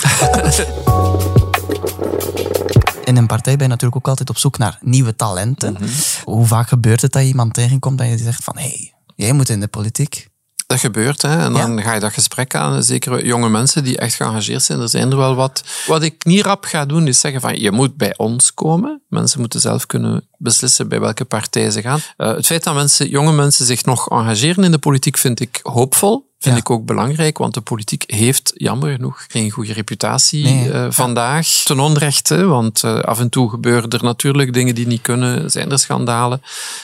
In 3.05 3.17
een 3.17 3.27
partij 3.27 3.53
ben 3.57 3.63
je 3.63 3.69
natuurlijk 3.69 3.97
ook 3.97 4.09
altijd 4.09 4.31
op 4.31 4.39
zoek 4.39 4.59
naar 4.59 4.79
nieuwe 4.81 5.17
talenten. 5.17 5.73
Mhm. 5.73 5.85
Hoe 6.25 6.47
vaak 6.47 6.69
gebeurt 6.69 7.01
het 7.03 7.13
dat 7.13 7.23
je 7.23 7.29
iemand 7.29 7.55
tegenkomt 7.55 7.99
dat 7.99 8.09
je 8.09 8.19
zegt 8.19 8.45
van 8.45 8.59
hé, 8.59 8.63
hey, 8.63 8.95
jij 9.17 9.33
moet 9.33 9.49
in 9.49 9.61
de 9.61 9.69
politiek. 9.69 10.31
Dat 10.73 10.81
gebeurt, 10.81 11.23
hè. 11.23 11.39
En 11.39 11.53
dan 11.53 11.83
ga 11.83 11.95
je 11.95 12.01
dat 12.01 12.13
gesprek 12.13 12.55
aan. 12.55 12.83
Zeker 12.83 13.27
jonge 13.27 13.49
mensen 13.49 13.85
die 13.85 13.99
echt 13.99 14.15
geëngageerd 14.15 14.63
zijn. 14.63 14.81
Er 14.81 14.89
zijn 14.89 15.11
er 15.11 15.17
wel 15.17 15.35
wat. 15.35 15.65
Wat 15.87 16.03
ik 16.03 16.25
niet 16.25 16.45
rap 16.45 16.65
ga 16.65 16.87
doen, 16.87 17.07
is 17.07 17.21
zeggen 17.21 17.41
van, 17.41 17.61
je 17.61 17.71
moet 17.71 17.97
bij 17.97 18.15
ons 18.17 18.55
komen. 18.55 19.03
Mensen 19.09 19.41
moeten 19.41 19.61
zelf 19.61 19.87
kunnen 19.87 20.29
beslissen 20.39 20.89
bij 20.89 21.01
welke 21.01 21.25
partij 21.25 21.71
ze 21.71 21.81
gaan. 21.81 22.01
Eh, 22.17 22.35
het 22.35 22.47
feit 22.47 22.65
dat 22.65 22.75
mensen, 22.75 23.09
jonge 23.09 23.33
mensen 23.33 23.67
zich 23.67 23.85
nog 23.85 24.09
engageren 24.09 24.65
in 24.65 24.71
de 24.71 24.79
politiek, 24.79 25.19
vind 25.19 25.41
ik 25.41 25.61
hoopvol. 25.63 26.31
Vind 26.43 26.55
Ja. 26.55 26.61
ik 26.61 26.71
ook 26.71 26.85
belangrijk, 26.87 27.39
want 27.39 27.55
de 27.55 27.61
politiek 27.61 28.05
heeft 28.07 28.53
jammer 28.55 28.93
genoeg 28.93 29.25
geen 29.29 29.51
goede 29.51 29.73
reputatie 29.73 30.45
Nee. 30.45 30.73
eh, 30.73 30.87
vandaag. 30.91 31.47
Ten 31.65 31.81
onrechte, 31.81 32.45
want 32.45 32.83
eh, 32.83 32.99
af 32.99 33.19
en 33.21 33.29
toe 33.29 33.51
gebeuren 33.51 33.91
er 33.91 34.05
natuurlijk 34.05 34.53
dingen 34.53 34.75
die 34.75 34.87
niet 34.87 35.03
kunnen, 35.03 35.51
zijn 35.51 35.71
er 35.71 35.79
schandalen. 35.79 36.43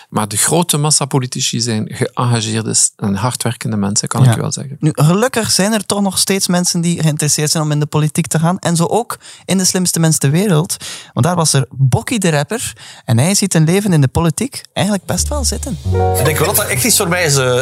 Maar 0.09 0.29
de 0.29 0.37
grote 0.37 0.77
massa 0.77 1.05
politici 1.05 1.61
zijn 1.61 1.89
geëngageerde 1.95 2.75
en 2.97 3.15
hardwerkende 3.15 3.77
mensen, 3.77 4.09
kan 4.09 4.25
Ja. 4.25 4.31
ik 4.33 4.37
wel 4.41 4.53
zeggen. 4.53 4.77
Nu, 4.81 4.91
gelukkig 4.95 5.51
zijn 5.51 5.73
er 5.73 5.87
toch 5.87 6.01
nog 6.01 6.19
steeds 6.19 6.47
mensen 6.49 6.81
die 6.81 7.03
geïnteresseerd 7.03 7.51
zijn 7.51 7.63
om 7.65 7.71
in 7.71 7.81
de 7.81 7.87
politiek 7.87 8.27
te 8.27 8.39
gaan. 8.39 8.59
En 8.59 8.77
zo 8.77 8.85
ook 8.85 9.19
in 9.45 9.59
de 9.59 9.65
slimste 9.65 10.01
mensen 10.01 10.21
ter 10.21 10.31
wereld. 10.31 10.77
Want 11.13 11.27
daar 11.27 11.37
was 11.37 11.53
er 11.53 11.67
Bokkie 11.71 12.19
de 12.19 12.31
rapper. 12.31 12.73
En 13.05 13.19
hij 13.19 13.35
ziet 13.35 13.55
een 13.55 13.65
leven 13.65 13.93
in 13.93 14.01
de 14.01 14.09
politiek 14.09 14.63
eigenlijk 14.73 15.07
best 15.07 15.29
wel 15.29 15.45
zitten. 15.45 15.79
Ik 16.19 16.25
denk 16.25 16.39
wel 16.39 16.47
dat 16.47 16.57
dat 16.57 16.67
echt 16.67 16.85
iets 16.85 16.97
voor 16.97 17.09
mij 17.09 17.25
is. 17.25 17.37
eh, 17.37 17.61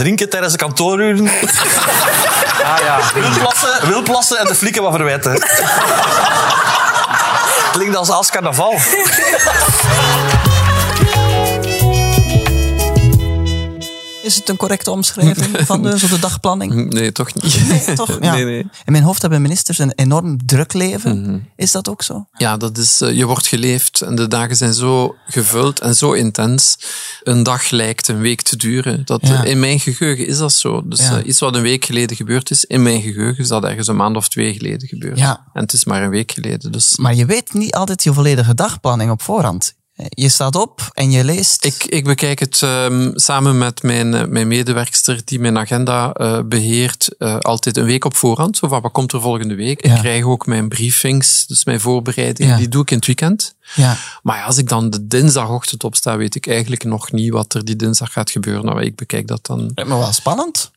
drinken 0.00 0.28
tijdens 0.28 0.52
de 0.52 0.58
kantooruren. 0.58 1.30
Ah 2.64 2.78
ja. 2.78 2.98
Wilplassen, 3.14 3.88
wilplassen 3.88 4.38
en 4.38 4.46
de 4.46 4.54
flikken 4.54 4.82
wat 4.82 4.94
verwijten. 4.94 5.32
Klinkt 7.72 7.96
als 7.96 8.10
als 8.10 8.30
carnaval. 8.30 8.78
Is 14.22 14.34
het 14.36 14.48
een 14.48 14.56
correcte 14.56 14.90
omschrijving 14.90 15.56
van 15.66 15.82
de, 15.82 16.18
dagplanning? 16.20 16.92
Nee, 16.92 17.12
toch 17.12 17.34
niet. 17.34 17.96
Toch? 17.96 18.18
Ja. 18.20 18.32
Nee, 18.34 18.44
nee. 18.44 18.58
In 18.58 18.92
mijn 18.92 19.02
hoofd 19.04 19.20
hebben 19.22 19.42
ministers 19.42 19.78
een 19.78 19.92
enorm 19.94 20.46
druk 20.46 20.72
leven. 20.72 21.48
Is 21.56 21.72
dat 21.72 21.88
ook 21.88 22.02
zo? 22.02 22.26
Ja, 22.32 22.56
dat 22.56 22.78
is, 22.78 23.00
eh, 23.00 23.12
je 23.16 23.26
wordt 23.26 23.46
geleefd 23.46 24.00
en 24.00 24.14
de 24.14 24.28
dagen 24.28 24.56
zijn 24.56 24.74
zo 24.74 25.14
gevuld 25.26 25.80
en 25.80 25.94
zo 25.94 26.12
intens. 26.12 26.78
Een 27.22 27.42
dag 27.42 27.70
lijkt 27.70 28.08
een 28.08 28.20
week 28.20 28.42
te 28.42 28.56
duren. 28.56 29.02
Dat, 29.04 29.20
Ja. 29.26 29.44
In 29.44 29.60
mijn 29.60 29.80
geheugen 29.80 30.26
is 30.26 30.38
dat 30.38 30.52
zo. 30.52 30.82
Dus 30.88 31.00
Ja. 31.00 31.18
eh, 31.18 31.26
iets 31.26 31.40
wat 31.40 31.54
een 31.54 31.62
week 31.62 31.84
geleden 31.84 32.16
gebeurd 32.16 32.50
is, 32.50 32.64
in 32.64 32.82
mijn 32.82 33.00
geheugen 33.02 33.42
is 33.42 33.48
dat 33.48 33.64
ergens 33.64 33.86
een 33.86 33.96
maand 33.96 34.16
of 34.16 34.28
twee 34.28 34.52
geleden 34.52 34.88
gebeurd. 34.88 35.18
Ja. 35.18 35.46
En 35.52 35.62
het 35.62 35.72
is 35.72 35.84
maar 35.84 36.02
een 36.02 36.10
week 36.10 36.32
geleden. 36.32 36.72
Dus 36.72 36.96
Maar 36.96 37.14
je 37.14 37.26
weet 37.26 37.52
niet 37.52 37.74
altijd 37.74 38.02
je 38.02 38.12
volledige 38.12 38.54
dagplanning 38.54 39.10
op 39.10 39.22
voorhand. 39.22 39.74
Je 40.08 40.28
staat 40.28 40.54
op 40.56 40.90
en 40.92 41.10
je 41.10 41.24
leest. 41.24 41.64
Ik, 41.64 41.84
ik 41.84 42.04
bekijk 42.04 42.38
het 42.38 42.62
ehm, 42.62 43.10
samen 43.14 43.58
met 43.58 43.82
mijn, 43.82 44.14
eh, 44.14 44.24
mijn 44.26 44.48
medewerkster 44.48 45.20
die 45.24 45.40
mijn 45.40 45.58
agenda 45.58 46.12
eh, 46.12 46.38
beheert, 46.44 47.08
eh, 47.18 47.38
altijd 47.38 47.76
een 47.76 47.84
week 47.84 48.04
op 48.04 48.16
voorhand. 48.16 48.56
Zo 48.56 48.68
van, 48.68 48.80
wat 48.80 48.92
komt 48.92 49.12
er 49.12 49.20
volgende 49.20 49.54
week? 49.54 49.86
Ja. 49.86 49.94
Ik 49.94 50.00
krijg 50.00 50.24
ook 50.24 50.46
mijn 50.46 50.68
briefings, 50.68 51.46
dus 51.46 51.64
mijn 51.64 51.80
voorbereiding, 51.80 52.50
Ja. 52.50 52.56
die 52.56 52.68
doe 52.68 52.82
ik 52.82 52.90
in 52.90 52.96
het 52.96 53.06
weekend. 53.06 53.54
ja. 53.74 53.96
Maar 54.22 54.36
ja, 54.36 54.44
als 54.44 54.58
ik 54.58 54.68
dan 54.68 54.90
de 54.90 55.06
dinsdagochtend 55.06 55.84
opsta, 55.84 56.16
weet 56.16 56.34
ik 56.34 56.46
eigenlijk 56.46 56.84
nog 56.84 57.12
niet 57.12 57.32
wat 57.32 57.54
er 57.54 57.64
die 57.64 57.76
dinsdag 57.76 58.12
gaat 58.12 58.30
gebeuren. 58.30 58.64
Nou, 58.64 58.82
ik 58.82 58.96
bekijk 58.96 59.26
dat 59.26 59.46
dan. 59.46 59.70
Maar 59.74 59.86
wel 59.98 60.12
spannend. 60.12 60.70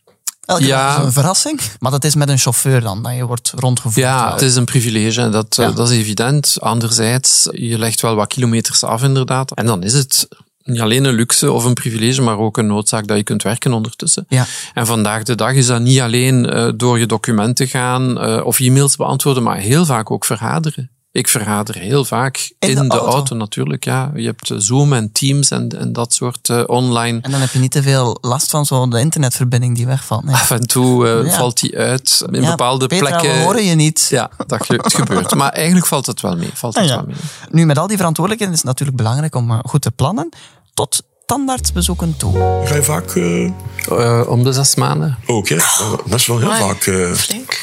Elke 0.45 0.65
Ja. 0.65 0.97
is 0.97 1.03
een 1.03 1.11
verrassing. 1.11 1.59
Maar 1.79 1.91
dat 1.91 2.03
is 2.03 2.15
met 2.15 2.29
een 2.29 2.37
chauffeur 2.37 2.81
dan, 2.81 3.03
dat 3.03 3.15
je 3.15 3.25
wordt 3.25 3.51
rondgevoerd. 3.55 3.95
Ja, 4.05 4.31
het 4.31 4.41
is 4.41 4.55
een 4.55 4.65
privilege, 4.65 5.29
dat, 5.29 5.57
eh, 5.57 5.65
Ja. 5.65 5.71
dat 5.71 5.89
is 5.89 5.97
evident. 5.97 6.57
Anderzijds, 6.59 7.47
je 7.51 7.77
legt 7.77 8.01
wel 8.01 8.15
wat 8.15 8.27
kilometers 8.27 8.83
af 8.83 9.03
inderdaad. 9.03 9.51
En 9.51 9.65
dan 9.65 9.83
is 9.83 9.93
het 9.93 10.27
niet 10.63 10.81
alleen 10.81 11.03
een 11.03 11.13
luxe 11.13 11.51
of 11.51 11.63
een 11.65 11.73
privilege, 11.73 12.21
maar 12.21 12.37
ook 12.37 12.57
een 12.57 12.67
noodzaak 12.67 13.07
dat 13.07 13.17
je 13.17 13.23
kunt 13.23 13.43
werken 13.43 13.73
ondertussen. 13.73 14.25
Ja. 14.29 14.45
En 14.73 14.85
vandaag 14.85 15.23
de 15.23 15.35
dag 15.35 15.53
is 15.53 15.65
dat 15.65 15.81
niet 15.81 15.99
alleen 15.99 16.49
eh, 16.49 16.69
door 16.75 16.99
je 16.99 17.05
documenten 17.05 17.67
gaan 17.67 18.19
eh, 18.19 18.45
of 18.45 18.59
e-mails 18.59 18.95
beantwoorden, 18.95 19.43
maar 19.43 19.57
heel 19.57 19.85
vaak 19.85 20.11
ook 20.11 20.25
vergaderen. 20.25 20.89
Ik 21.13 21.27
vergader 21.27 21.75
heel 21.75 22.05
vaak 22.05 22.53
In 22.59 22.69
in, 22.69 22.75
de 22.75 22.81
de, 22.81 22.87
auto? 22.97 23.05
auto. 23.11 23.35
natuurlijk. 23.35 23.85
Ja. 23.85 24.11
Je 24.15 24.25
hebt 24.25 24.49
eh, 24.49 24.57
Zoom 24.59 24.93
en 24.93 25.11
Teams 25.11 25.51
en, 25.51 25.79
en 25.79 25.93
dat 25.93 26.13
soort 26.13 26.49
eh, 26.49 26.63
online. 26.67 27.19
En 27.21 27.31
dan 27.31 27.39
heb 27.39 27.49
je 27.51 27.59
niet 27.59 27.71
te 27.71 27.81
veel 27.83 28.17
last 28.21 28.49
van 28.49 28.65
zo'n 28.65 28.89
de 28.89 28.99
internetverbinding 28.99 29.75
die 29.75 29.85
wegvalt. 29.85 30.23
Nee. 30.23 30.33
Af 30.33 30.51
en 30.51 30.67
toe 30.67 31.07
eh, 31.07 31.25
Ja. 31.25 31.31
valt 31.37 31.59
die 31.59 31.77
uit 31.77 32.23
in 32.31 32.41
Ja, 32.41 32.49
bepaalde 32.49 32.87
Petra, 32.87 33.07
plekken. 33.09 33.37
we 33.37 33.43
horen 33.43 33.63
je 33.65 33.75
niet. 33.75 34.07
Ja, 34.09 34.29
dat 34.47 34.65
ge- 34.65 34.73
het 34.83 34.93
gebeurt. 34.93 35.35
Maar 35.35 35.51
eigenlijk 35.51 35.85
valt 35.85 36.05
het 36.05 36.21
wel 36.21 36.35
mee. 36.37 36.49
Valt 36.53 36.73
het 36.75 36.83
Ah, 36.83 36.89
ja. 36.89 36.95
wel 36.95 37.05
mee. 37.05 37.15
Nu, 37.49 37.65
met 37.65 37.77
al 37.77 37.87
die 37.87 37.97
verantwoordelijkheden 37.97 38.53
is 38.55 38.59
het 38.61 38.69
natuurlijk 38.69 38.97
belangrijk 38.97 39.35
om 39.35 39.61
goed 39.65 39.81
te 39.81 39.91
plannen. 39.91 40.29
Tot 40.73 41.03
tandartsbezoeken 41.37 42.17
toe. 42.17 42.61
Ga 42.65 42.75
je 42.75 42.83
vaak... 42.83 43.15
eh, 43.15 43.49
Eh, 43.91 44.21
om 44.29 44.43
de 44.43 44.53
zes 44.53 44.75
maanden. 44.75 45.17
Ook, 45.25 45.47
hè? 45.49 45.55
Eh, 45.55 45.91
Dat 46.05 46.19
is 46.19 46.27
wel 46.27 46.39
heel 46.39 46.53
vaak... 46.53 46.85
eh, 46.85 47.09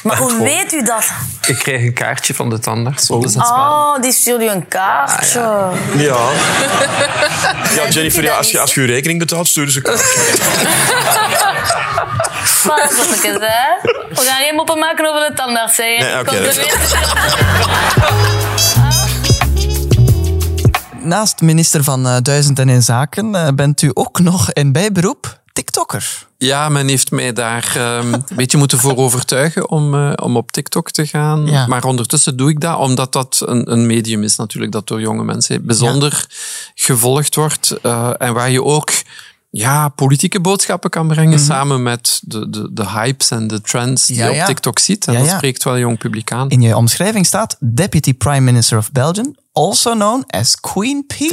Maar 0.03 0.17
hoe 0.19 0.43
weet 0.43 0.73
u 0.73 0.83
dat? 0.83 1.05
Ik 1.47 1.59
krijg 1.59 1.83
een 1.83 1.93
kaartje 1.95 2.35
van 2.35 2.51
de 2.51 2.59
tandarts 2.59 3.11
om 3.11 3.21
de 3.21 3.29
zes 3.29 3.43
maanden. 3.49 3.79
Oh, 3.79 4.01
die 4.03 4.13
stuurde 4.13 4.45
u 4.45 4.49
een 4.49 4.69
kaartje. 4.69 5.41
Ja. 5.97 6.19
Ja, 7.75 7.89
Jennifer, 7.95 8.23
ja, 8.23 8.35
als, 8.37 8.51
je, 8.51 8.61
als 8.61 8.75
je 8.75 8.81
je 8.81 8.87
rekening 8.87 9.19
betaalt, 9.19 9.49
sturen 9.49 9.73
ze 9.73 9.77
een 9.79 9.83
kaartje. 9.85 10.21
Pas 12.67 12.91
op, 12.91 13.41
hè. 13.41 13.91
We 14.09 14.21
gaan 14.21 14.43
geen 14.43 14.55
moppen 14.55 14.79
maken 14.79 15.09
over 15.09 15.29
de 15.29 15.35
tandarts, 15.35 15.77
hè. 15.77 15.83
Nee, 15.85 16.19
oké. 16.19 16.37
Naast 21.03 21.41
minister 21.41 21.85
van 21.85 22.07
eh, 22.07 22.17
Duizend 22.23 22.59
en 22.59 22.69
Een 22.69 22.83
Zaken 22.83 23.35
eh, 23.35 23.53
bent 23.55 23.83
u 23.83 23.91
ook 23.95 24.19
nog 24.21 24.53
in 24.53 24.73
bijberoep 24.73 25.41
TikToker. 25.53 26.27
Ja, 26.39 26.69
men 26.69 26.89
heeft 26.89 27.11
mij 27.11 27.33
daar 27.33 27.73
ehm, 27.77 28.13
een 28.15 28.25
beetje 28.35 28.59
moeten 28.59 28.79
voor 28.79 28.97
overtuigen 28.97 29.71
om, 29.71 29.95
eh, 29.95 30.13
om 30.23 30.37
op 30.37 30.53
TikTok 30.53 30.91
te 30.91 31.07
gaan. 31.07 31.47
Ja. 31.47 31.67
Maar 31.67 31.85
ondertussen 31.85 32.37
doe 32.37 32.51
ik 32.51 32.61
dat, 32.61 32.79
omdat 32.79 33.13
dat 33.13 33.43
een, 33.45 33.73
een 33.73 33.87
medium 33.87 34.23
is 34.23 34.37
natuurlijk 34.37 34.73
dat 34.73 34.87
door 34.87 35.01
jonge 35.01 35.25
mensen 35.25 35.67
bijzonder 35.67 36.27
gevolgd 36.75 37.35
wordt. 37.35 37.81
en 38.19 38.35
waar 38.35 38.51
je 38.51 38.65
ook 38.65 38.91
ja, 39.51 39.89
politieke 39.89 40.41
boodschappen 40.41 40.91
kan 40.91 41.09
brengen 41.09 41.39
samen 41.39 41.83
met 41.83 42.21
de, 42.25 42.51
de, 42.51 42.69
de 42.73 42.89
hypes 42.89 43.31
en 43.31 43.47
de 43.47 43.61
trends 43.61 44.07
die 44.07 44.17
Mhm. 44.17 44.25
Ja, 44.25 44.31
je 44.31 44.37
ja. 44.37 44.43
op 44.43 44.49
TikTok 44.49 44.79
ziet. 44.79 45.07
En 45.07 45.13
Ja, 45.13 45.19
dat 45.19 45.29
spreekt 45.29 45.63
wel 45.63 45.75
een 45.75 45.81
jong 45.81 45.99
publiek 45.99 46.33
aan. 46.33 46.49
In 46.49 46.61
je 46.61 46.77
omschrijving 46.77 47.27
staat 47.27 47.57
Deputy 47.61 48.15
Prime 48.15 48.41
Minister 48.41 48.79
of 48.79 48.93
Belgium, 48.93 49.35
also 49.67 49.93
known 49.93 50.25
as 50.27 50.61
Queen 50.61 51.05
P. 51.07 51.15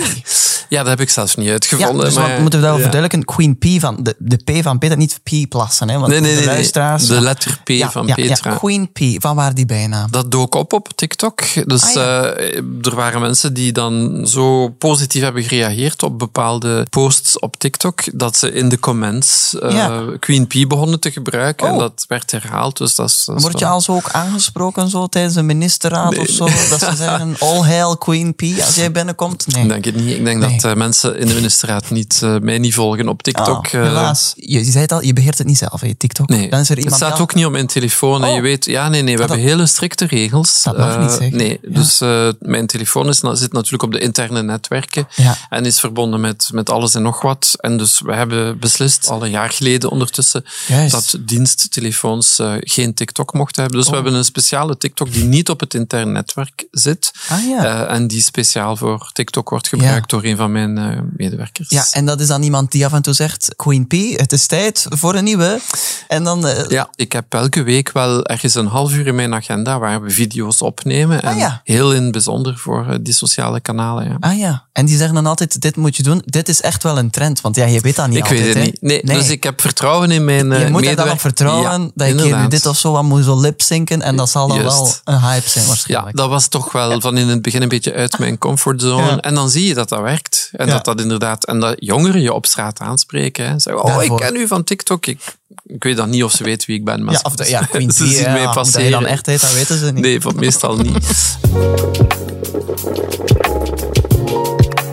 Ja, 0.69 0.77
dat 0.79 0.87
heb 0.87 1.01
ik 1.01 1.09
zelfs 1.09 1.35
niet 1.35 1.45
Ja, 1.45 1.51
uitgevonden. 1.51 2.05
dus 2.05 2.13
maar, 2.15 2.29
wat 2.31 2.39
moeten 2.39 2.59
we 2.59 2.65
daarover 2.65 2.85
ja. 2.85 2.91
verduidelijken? 2.91 3.25
Queen 3.35 3.57
P 3.57 3.81
van 3.81 4.03
de, 4.03 4.15
de 4.19 4.35
P 4.59 4.63
van 4.63 4.77
Peter, 4.77 4.97
niet 4.97 5.19
P 5.23 5.49
plassen. 5.49 5.89
Hè, 5.89 5.97
want 5.99 6.11
Nee, 6.11 6.19
nee, 6.21 6.31
de 6.31 6.37
nee, 6.37 6.45
luisteraars... 6.45 7.05
De 7.07 7.21
letter 7.21 7.59
P 7.63 7.67
Ja, 7.69 7.91
van 7.91 8.07
ja, 8.07 8.13
Petra. 8.13 8.51
Ja, 8.51 8.57
Queen 8.57 8.91
P, 8.91 8.99
van 9.21 9.35
waar 9.35 9.53
die 9.53 9.65
bijnaam? 9.65 10.11
Dat 10.11 10.31
dook 10.31 10.55
op 10.55 10.73
op 10.73 10.87
TikTok. 10.95 11.41
Dus 11.65 11.83
Ah, 11.83 11.93
ja. 11.93 12.23
eh, 12.23 12.57
er 12.81 12.95
waren 12.95 13.21
mensen 13.21 13.53
die 13.53 13.71
dan 13.71 14.21
zo 14.27 14.67
positief 14.69 15.21
hebben 15.21 15.43
gereageerd 15.43 16.03
op 16.03 16.19
bepaalde 16.19 16.85
posts 16.89 17.39
op 17.39 17.55
TikTok, 17.57 18.01
dat 18.19 18.37
ze 18.37 18.51
in 18.53 18.69
de 18.69 18.79
comments 18.79 19.59
eh, 19.59 19.71
Ja. 19.71 20.03
Queen 20.19 20.47
P 20.47 20.53
begonnen 20.67 20.99
te 20.99 21.11
gebruiken. 21.11 21.67
Oh. 21.67 21.73
En 21.73 21.79
dat 21.79 22.05
werd 22.07 22.31
herhaald. 22.31 22.77
Dus 22.77 22.95
dat 22.95 23.09
is, 23.09 23.23
dat 23.25 23.35
is 23.35 23.41
Word 23.41 23.59
je 23.59 23.65
wel- 23.65 23.73
al 23.73 23.81
zo 23.81 23.93
ook 23.95 24.09
aangesproken 24.11 24.89
zo, 24.89 25.07
tijdens 25.07 25.35
een 25.35 25.45
ministerraad 25.45 26.17
of 26.17 26.27
zo? 26.27 26.45
Dat 26.69 26.79
ze 26.79 26.91
zeggen, 26.95 27.35
all 27.49 27.61
hail 27.61 27.97
Queen 27.97 28.15
P 28.25 28.41
als 28.65 28.75
jij 28.75 28.91
binnenkomt? 28.91 29.47
Nee. 29.47 29.63
Ik 29.63 29.69
denk 29.69 29.85
het 29.85 29.95
niet. 29.95 30.17
Ik 30.17 30.25
denk 30.25 30.39
Nee. 30.39 30.51
dat 30.59 30.63
eh, 30.71 30.77
mensen 30.77 31.17
in 31.19 31.27
de 31.27 31.33
ministerraad 31.33 31.89
niet, 31.89 32.19
eh, 32.23 32.35
mij 32.41 32.57
niet 32.57 32.73
volgen 32.73 33.07
op 33.07 33.23
TikTok. 33.23 33.65
Ah, 33.67 33.73
eh, 33.73 33.81
helaas. 33.81 34.33
Je, 34.35 34.57
je 34.65 34.71
zei 34.71 34.79
het 34.79 34.91
al, 34.91 35.01
je 35.03 35.13
beheert 35.13 35.37
het 35.37 35.47
niet 35.47 35.57
zelf, 35.57 35.81
hè, 35.81 35.95
TikTok. 35.95 36.27
Nee, 36.29 36.49
Dan 36.49 36.59
is 36.59 36.69
er 36.69 36.75
het 36.75 36.83
iemand 36.83 37.01
staat 37.01 37.13
die 37.13 37.21
ook 37.21 37.33
niet 37.33 37.45
op 37.45 37.51
mijn 37.51 37.67
telefoon. 37.67 38.23
En 38.23 38.29
Oh. 38.29 38.35
je 38.35 38.41
weet, 38.41 38.65
ja, 38.65 38.89
nee, 38.89 39.01
nee, 39.01 39.13
we 39.13 39.19
dat- 39.19 39.29
hebben 39.29 39.47
hele 39.47 39.65
strikte 39.65 40.05
regels. 40.05 40.63
Dat 40.63 40.77
mag 40.77 40.99
niet, 40.99 41.11
zeg. 41.11 41.31
Nee, 41.31 41.59
Ja. 41.61 41.69
dus 41.81 41.99
mijn 42.39 42.67
telefoon 42.67 43.07
is, 43.09 43.19
zit 43.31 43.53
natuurlijk 43.53 43.83
op 43.83 43.91
de 43.91 43.99
interne 43.99 44.43
netwerken 44.43 45.07
Ja. 45.15 45.37
en 45.49 45.65
is 45.65 45.79
verbonden 45.79 46.21
met, 46.21 46.49
met 46.51 46.69
alles 46.69 46.95
en 46.95 47.01
nog 47.01 47.21
wat. 47.21 47.55
En 47.57 47.77
dus 47.77 48.01
we 48.05 48.13
hebben 48.13 48.59
beslist, 48.59 49.07
al 49.09 49.23
een 49.25 49.29
jaar 49.31 49.49
geleden 49.49 49.89
ondertussen, 49.91 50.43
Juist. 50.67 50.91
dat 50.91 51.15
diensttelefoons 51.19 52.39
geen 52.59 52.93
TikTok 52.93 53.33
mochten 53.33 53.61
hebben. 53.61 53.79
Dus 53.79 53.87
Oh. 53.87 53.95
we 53.95 54.01
hebben 54.01 54.19
een 54.19 54.25
speciale 54.25 54.77
TikTok 54.77 55.13
die 55.13 55.23
niet 55.23 55.49
op 55.49 55.59
het 55.59 55.73
interne 55.73 56.11
netwerk 56.11 56.65
zit. 56.71 57.11
Ah, 57.29 57.43
ja. 57.47 57.85
En 57.97 58.07
die 58.07 58.21
speciaal 58.21 58.75
voor 58.75 59.09
TikTok 59.13 59.49
wordt 59.49 59.67
gebruikt 59.67 60.09
door 60.09 60.23
een 60.23 60.37
van 60.37 60.51
mijn 60.51 60.77
eh, 60.77 60.97
medewerkers. 61.17 61.69
Ja, 61.69 61.85
en 61.91 62.05
dat 62.05 62.19
is 62.19 62.27
dan 62.27 62.43
iemand 62.43 62.71
die 62.71 62.85
af 62.85 62.93
en 62.93 63.01
toe 63.01 63.13
zegt, 63.13 63.53
Queen 63.55 63.87
P, 63.87 63.91
het 64.19 64.31
is 64.31 64.45
tijd 64.47 64.85
voor 64.89 65.15
een 65.15 65.23
nieuwe. 65.23 65.59
En 66.07 66.23
dan... 66.23 66.47
eh, 66.47 66.69
Ja, 66.69 66.89
ik 66.95 67.11
heb 67.11 67.33
elke 67.33 67.63
week 67.63 67.91
wel 67.91 68.25
ergens 68.25 68.55
een 68.55 68.67
half 68.67 68.93
uur 68.93 69.07
in 69.07 69.15
mijn 69.15 69.33
agenda 69.33 69.79
waar 69.79 70.01
we 70.01 70.09
video's 70.09 70.61
opnemen. 70.61 71.21
En 71.21 71.29
Ah, 71.31 71.37
ja. 71.37 71.61
heel 71.63 71.93
in 71.93 72.03
het 72.03 72.11
bijzonder 72.11 72.57
voor 72.57 72.87
eh, 72.89 72.95
die 73.01 73.13
sociale 73.13 73.59
kanalen. 73.59 74.03
Ja. 74.07 74.17
Ah 74.19 74.37
ja, 74.37 74.65
en 74.71 74.85
die 74.85 74.97
zeggen 74.97 75.15
dan 75.15 75.25
altijd, 75.25 75.61
dit 75.61 75.75
moet 75.75 75.95
je 75.95 76.03
doen. 76.03 76.21
Dit 76.25 76.49
is 76.49 76.61
echt 76.61 76.83
wel 76.83 76.97
een 76.97 77.09
trend, 77.09 77.41
want 77.41 77.55
ja, 77.55 77.65
je 77.65 77.79
weet 77.79 77.95
dat 77.95 78.07
niet 78.07 78.17
ik 78.17 78.23
altijd. 78.23 78.41
weet 78.43 78.55
het 78.55 78.63
niet. 78.81 79.03
Nee, 79.03 79.17
Dus 79.17 79.29
ik 79.29 79.43
heb 79.43 79.61
vertrouwen 79.61 80.11
in 80.11 80.25
mijn 80.25 80.51
eh 80.51 80.63
je 80.63 80.71
moet 80.71 80.85
er 80.85 80.95
dan 80.95 81.09
op 81.09 81.19
vertrouwen 81.19 81.81
Ja, 81.81 81.89
dat 81.95 82.07
inderdaad. 82.07 82.51
dit 82.51 82.65
of 82.65 82.77
zo 82.77 82.91
wat 82.91 83.03
moet 83.03 83.23
zo 83.23 83.39
lipzinken 83.39 84.01
en 84.01 84.15
dat 84.15 84.29
zal 84.29 84.47
dan 84.47 84.63
wel 84.63 84.91
een 85.03 85.19
hype 85.21 85.49
zijn 85.49 85.63
Ja, 85.63 85.69
waarschijnlijk. 85.69 86.17
dat 86.17 86.29
was 86.29 86.47
toch 86.47 86.71
wel 86.71 87.01
van 87.01 87.17
in 87.17 87.27
het 87.27 87.41
begin 87.41 87.61
een 87.61 87.67
beetje 87.67 87.86
uit 87.93 88.19
mijn 88.19 88.37
comfortzone. 88.37 89.05
Ja. 89.05 89.19
En 89.19 89.33
dan 89.35 89.49
zie 89.49 89.67
je 89.67 89.73
dat 89.73 89.89
dat 89.89 90.01
werkt. 90.01 90.49
En 90.53 90.67
Ja. 90.67 90.73
dat 90.73 90.85
dat 90.85 91.01
inderdaad... 91.01 91.45
En 91.45 91.59
dat 91.59 91.75
jongeren 91.79 92.21
je 92.21 92.33
op 92.33 92.45
straat 92.45 92.79
aanspreken. 92.79 93.45
Hè. 93.49 93.59
Zeggen, 93.59 93.83
oh, 93.83 93.95
Daarvoor. 93.95 94.21
ik 94.21 94.27
ken 94.27 94.35
u 94.41 94.47
van 94.47 94.63
TikTok. 94.63 95.05
Ik, 95.05 95.19
ik 95.65 95.83
weet 95.83 95.97
dan 95.97 96.09
niet 96.09 96.23
of 96.23 96.31
ze 96.31 96.43
weten 96.43 96.67
wie 96.67 96.77
ik 96.77 96.85
ben. 96.85 97.03
Maar 97.03 97.13
Ja, 97.13 97.19
of 97.23 97.35
de, 97.35 97.49
ja, 97.49 97.61
Queen 97.61 97.91
ze 97.97 98.07
zien 98.07 98.17
ja, 98.21 98.31
mij 98.31 98.45
hoe 98.45 98.53
dat 98.53 98.53
je 98.55 98.59
passeren. 98.71 98.91
dan 98.91 99.05
echt 99.05 99.25
heet, 99.25 99.41
dat 99.41 99.53
weten 99.53 99.77
ze 99.77 99.85
niet. 99.91 100.03
Nee, 100.03 100.21
van 100.21 100.35
meestal 100.35 100.75
niet. 100.77 100.97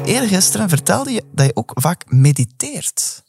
Eergisteren 0.05 0.69
vertelde 0.69 1.13
je 1.13 1.23
dat 1.33 1.47
je 1.47 1.57
ook 1.57 1.71
vaak 1.75 2.03
mediteert. 2.09 3.23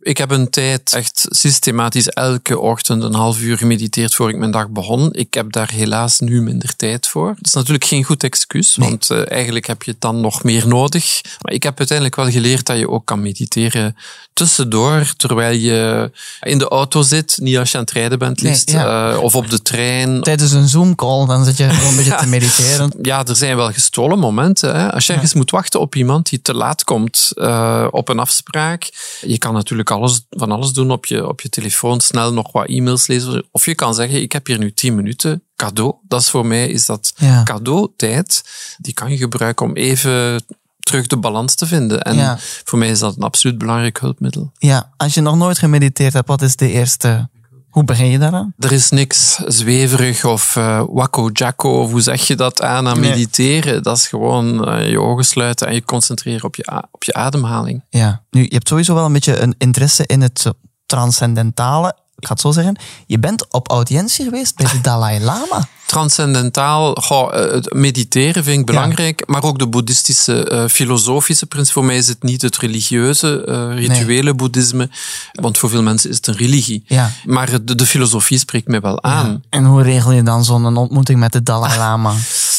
Ik 0.00 0.18
heb 0.18 0.30
een 0.30 0.50
tijd 0.50 0.92
echt 0.92 1.26
systematisch 1.28 2.08
elke 2.08 2.58
ochtend 2.58 3.02
een 3.02 3.14
half 3.14 3.40
uur 3.40 3.56
gemediteerd 3.58 4.14
voor 4.14 4.28
ik 4.28 4.36
mijn 4.36 4.50
dag 4.50 4.68
begon. 4.68 5.12
Ik 5.12 5.34
heb 5.34 5.52
daar 5.52 5.70
helaas 5.70 6.18
nu 6.20 6.42
minder 6.42 6.76
tijd 6.76 7.08
voor. 7.08 7.26
Dat 7.28 7.46
is 7.46 7.52
natuurlijk 7.52 7.84
geen 7.84 8.04
goed 8.04 8.22
excuus, 8.24 8.76
Nee. 8.76 8.88
want 8.88 9.10
eh, 9.10 9.30
eigenlijk 9.30 9.66
heb 9.66 9.82
je 9.82 9.90
het 9.90 10.00
dan 10.00 10.20
nog 10.20 10.42
meer 10.42 10.66
nodig. 10.68 11.20
Maar 11.40 11.52
ik 11.52 11.62
heb 11.62 11.78
uiteindelijk 11.78 12.16
wel 12.16 12.30
geleerd 12.30 12.66
dat 12.66 12.78
je 12.78 12.88
ook 12.90 13.06
kan 13.06 13.22
mediteren 13.22 13.96
tussendoor, 14.32 15.12
terwijl 15.16 15.58
je 15.58 16.10
in 16.40 16.58
de 16.58 16.68
auto 16.68 17.02
zit, 17.02 17.38
niet 17.40 17.56
als 17.58 17.70
je 17.70 17.76
aan 17.76 17.82
het 17.84 17.92
rijden 17.92 18.18
bent 18.18 18.42
Nee, 18.42 18.50
liefst, 18.52 18.70
ja. 18.70 19.10
eh, 19.12 19.22
of 19.22 19.34
op 19.34 19.50
de 19.50 19.62
trein. 19.62 20.20
Tijdens 20.22 20.52
een 20.52 20.68
Zoom-call, 20.68 21.26
dan 21.26 21.44
zit 21.44 21.56
je 21.56 21.68
gewoon 21.68 21.90
een 21.90 21.96
beetje 21.96 22.16
te 22.16 22.26
mediteren. 22.36 22.92
Ja, 23.02 23.24
er 23.26 23.36
zijn 23.36 23.56
wel 23.56 23.72
gestolen 23.72 24.18
momenten. 24.18 24.76
Hè? 24.76 24.92
Als 24.92 25.06
je 25.06 25.12
ergens 25.12 25.34
moet 25.34 25.50
wachten 25.50 25.80
op 25.80 25.94
iemand 25.94 26.28
die 26.28 26.42
te 26.42 26.54
laat 26.54 26.84
komt 26.84 27.32
eh, 27.34 27.86
op 27.90 28.08
een 28.08 28.18
afspraak. 28.18 28.90
Je 29.20 29.38
kan 29.44 29.54
natuurlijk 29.54 29.90
alles, 29.90 30.26
van 30.30 30.50
alles 30.50 30.72
doen 30.72 30.90
op 30.90 31.06
je, 31.06 31.28
op 31.28 31.40
je 31.40 31.48
telefoon, 31.48 32.00
snel 32.00 32.32
nog 32.32 32.52
wat 32.52 32.66
e-mails 32.68 33.06
lezen. 33.06 33.44
Of 33.50 33.64
je 33.64 33.74
kan 33.74 33.94
zeggen, 33.94 34.22
ik 34.22 34.32
heb 34.32 34.46
hier 34.46 34.58
nu 34.58 34.72
10 34.72 34.94
minuten 34.94 35.42
cadeau. 35.56 35.94
Dat 36.08 36.20
is 36.20 36.30
voor 36.30 36.46
mij 36.46 36.68
is 36.68 36.86
dat 36.86 37.12
Ja. 37.16 37.42
cadeautijd. 37.42 38.44
Die 38.78 38.94
kan 38.94 39.10
je 39.10 39.16
gebruiken 39.16 39.66
om 39.66 39.76
even 39.76 40.44
terug 40.78 41.06
de 41.06 41.16
balans 41.16 41.54
te 41.54 41.66
vinden. 41.66 42.02
En 42.02 42.16
Ja. 42.16 42.36
voor 42.64 42.78
mij 42.78 42.88
is 42.88 42.98
dat 42.98 43.16
een 43.16 43.22
absoluut 43.22 43.58
belangrijk 43.58 44.00
hulpmiddel. 44.00 44.52
Ja, 44.58 44.92
als 44.96 45.14
je 45.14 45.20
nog 45.20 45.36
nooit 45.36 45.58
gemediteerd 45.58 46.12
hebt, 46.12 46.28
wat 46.28 46.42
is 46.42 46.56
de 46.56 46.70
eerste... 46.70 47.28
Hoe 47.74 47.84
begin 47.84 48.06
je 48.06 48.18
daaraan? 48.18 48.54
Er 48.58 48.72
is 48.72 48.90
niks 48.90 49.38
zweverig 49.46 50.24
of 50.24 50.56
eh 50.56 50.82
wakko 50.88 51.30
jacko, 51.32 51.80
of 51.82 51.90
hoe 51.90 52.00
zeg 52.00 52.26
je 52.26 52.36
dat 52.36 52.62
aan, 52.62 52.88
aan 52.88 53.00
Nee. 53.00 53.10
mediteren. 53.10 53.82
Dat 53.82 53.96
is 53.96 54.06
gewoon 54.08 54.68
eh, 54.68 54.90
je 54.90 55.00
ogen 55.00 55.24
sluiten 55.24 55.66
en 55.66 55.74
je 55.74 55.84
concentreren 55.84 56.44
op 56.44 56.54
je, 56.54 56.82
op 56.90 57.04
je 57.04 57.14
ademhaling. 57.14 57.82
Ja. 57.90 58.22
Nu, 58.30 58.42
je 58.42 58.54
hebt 58.54 58.68
sowieso 58.68 58.94
wel 58.94 59.04
een 59.04 59.12
beetje 59.12 59.38
een 59.40 59.54
interesse 59.58 60.06
in 60.06 60.20
het 60.22 60.46
transcendentale. 60.86 61.96
Ik 62.18 62.26
ga 62.26 62.32
het 62.32 62.40
zo 62.40 62.50
zeggen. 62.50 62.76
Je 63.06 63.18
bent 63.18 63.52
op 63.52 63.70
audiëntie 63.70 64.24
geweest 64.24 64.56
bij 64.56 64.66
de 64.66 64.80
Dalai 64.80 65.20
Lama. 65.20 65.68
Transcendentaal, 65.86 66.94
goh, 66.94 67.34
eh, 67.34 67.52
het 67.52 67.72
mediteren 67.72 68.44
vind 68.44 68.60
ik 68.60 68.66
belangrijk, 68.66 69.22
maar 69.26 69.42
ook 69.42 69.58
de 69.58 69.66
boeddhistische, 69.66 70.48
eh, 70.48 70.66
filosofische 70.68 71.46
principe. 71.46 71.72
Voor 71.72 71.84
mij 71.84 71.96
is 71.96 72.08
het 72.08 72.22
niet 72.22 72.42
het 72.42 72.56
religieuze, 72.56 73.44
eh, 73.44 73.74
rituele 73.74 74.34
boeddhisme, 74.34 74.90
want 75.32 75.58
voor 75.58 75.68
veel 75.70 75.82
mensen 75.82 76.10
is 76.10 76.16
het 76.16 76.26
een 76.26 76.36
religie. 76.36 76.84
Ja. 76.86 77.10
Maar 77.24 77.64
de, 77.64 77.74
de 77.74 77.86
filosofie 77.86 78.38
spreekt 78.38 78.68
mij 78.68 78.80
wel 78.80 79.02
aan. 79.02 79.42
En 79.50 79.64
hoe 79.64 79.82
regel 79.82 80.12
je 80.12 80.22
dan 80.22 80.44
zo'n 80.44 80.76
ontmoeting 80.76 81.18
met 81.18 81.32
de 81.32 81.42
Dalai 81.42 81.78
Lama? 81.78 82.14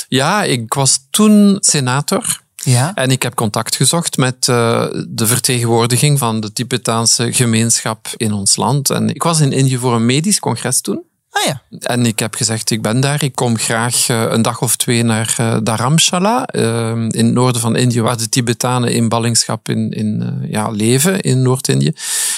Ja, 0.08 0.44
ik 0.44 0.74
was 0.74 1.00
toen 1.10 1.58
senator. 1.60 2.44
Ja. 2.66 2.94
En 2.94 3.12
ik 3.12 3.24
heb 3.24 3.36
contact 3.36 3.76
gezocht 3.76 4.18
met 4.18 4.48
eh, 4.48 4.88
de 5.08 5.28
vertegenwoordiging 5.28 6.20
van 6.20 6.40
de 6.40 6.54
Tibetaanse 6.54 7.34
gemeenschap 7.34 8.08
in 8.18 8.34
ons 8.34 8.56
land. 8.56 8.90
En 8.90 9.10
ik 9.10 9.24
was 9.24 9.40
in 9.40 9.52
Indië 9.52 9.78
voor 9.78 9.96
een 9.96 10.06
medisch 10.06 10.40
congres 10.40 10.82
toen. 10.82 11.04
Ah 11.36 11.46
ja. 11.46 11.62
En 11.80 12.06
ik 12.06 12.20
heb 12.20 12.36
gezegd, 12.36 12.70
ik 12.72 12.82
ben 12.82 13.00
daar. 13.00 13.24
Ik 13.24 13.36
kom 13.36 13.58
graag 13.58 14.08
eh, 14.08 14.26
een 14.30 14.42
dag 14.42 14.62
of 14.62 14.76
twee 14.76 15.04
naar 15.04 15.36
eh, 15.38 15.58
Dharamshala, 15.64 16.46
eh, 16.46 16.90
in 16.90 17.26
het 17.26 17.34
noorden 17.34 17.62
van 17.62 17.76
Indië, 17.76 18.02
waar 18.02 18.18
de 18.18 18.30
Tibetanen 18.30 18.92
in 18.92 19.10
ballingschap 19.10 19.70
in, 19.70 19.92
in, 19.92 20.40
ja, 20.50 20.70
leven, 20.70 21.22
in 21.22 21.42
Noord-Indië. 21.42 21.94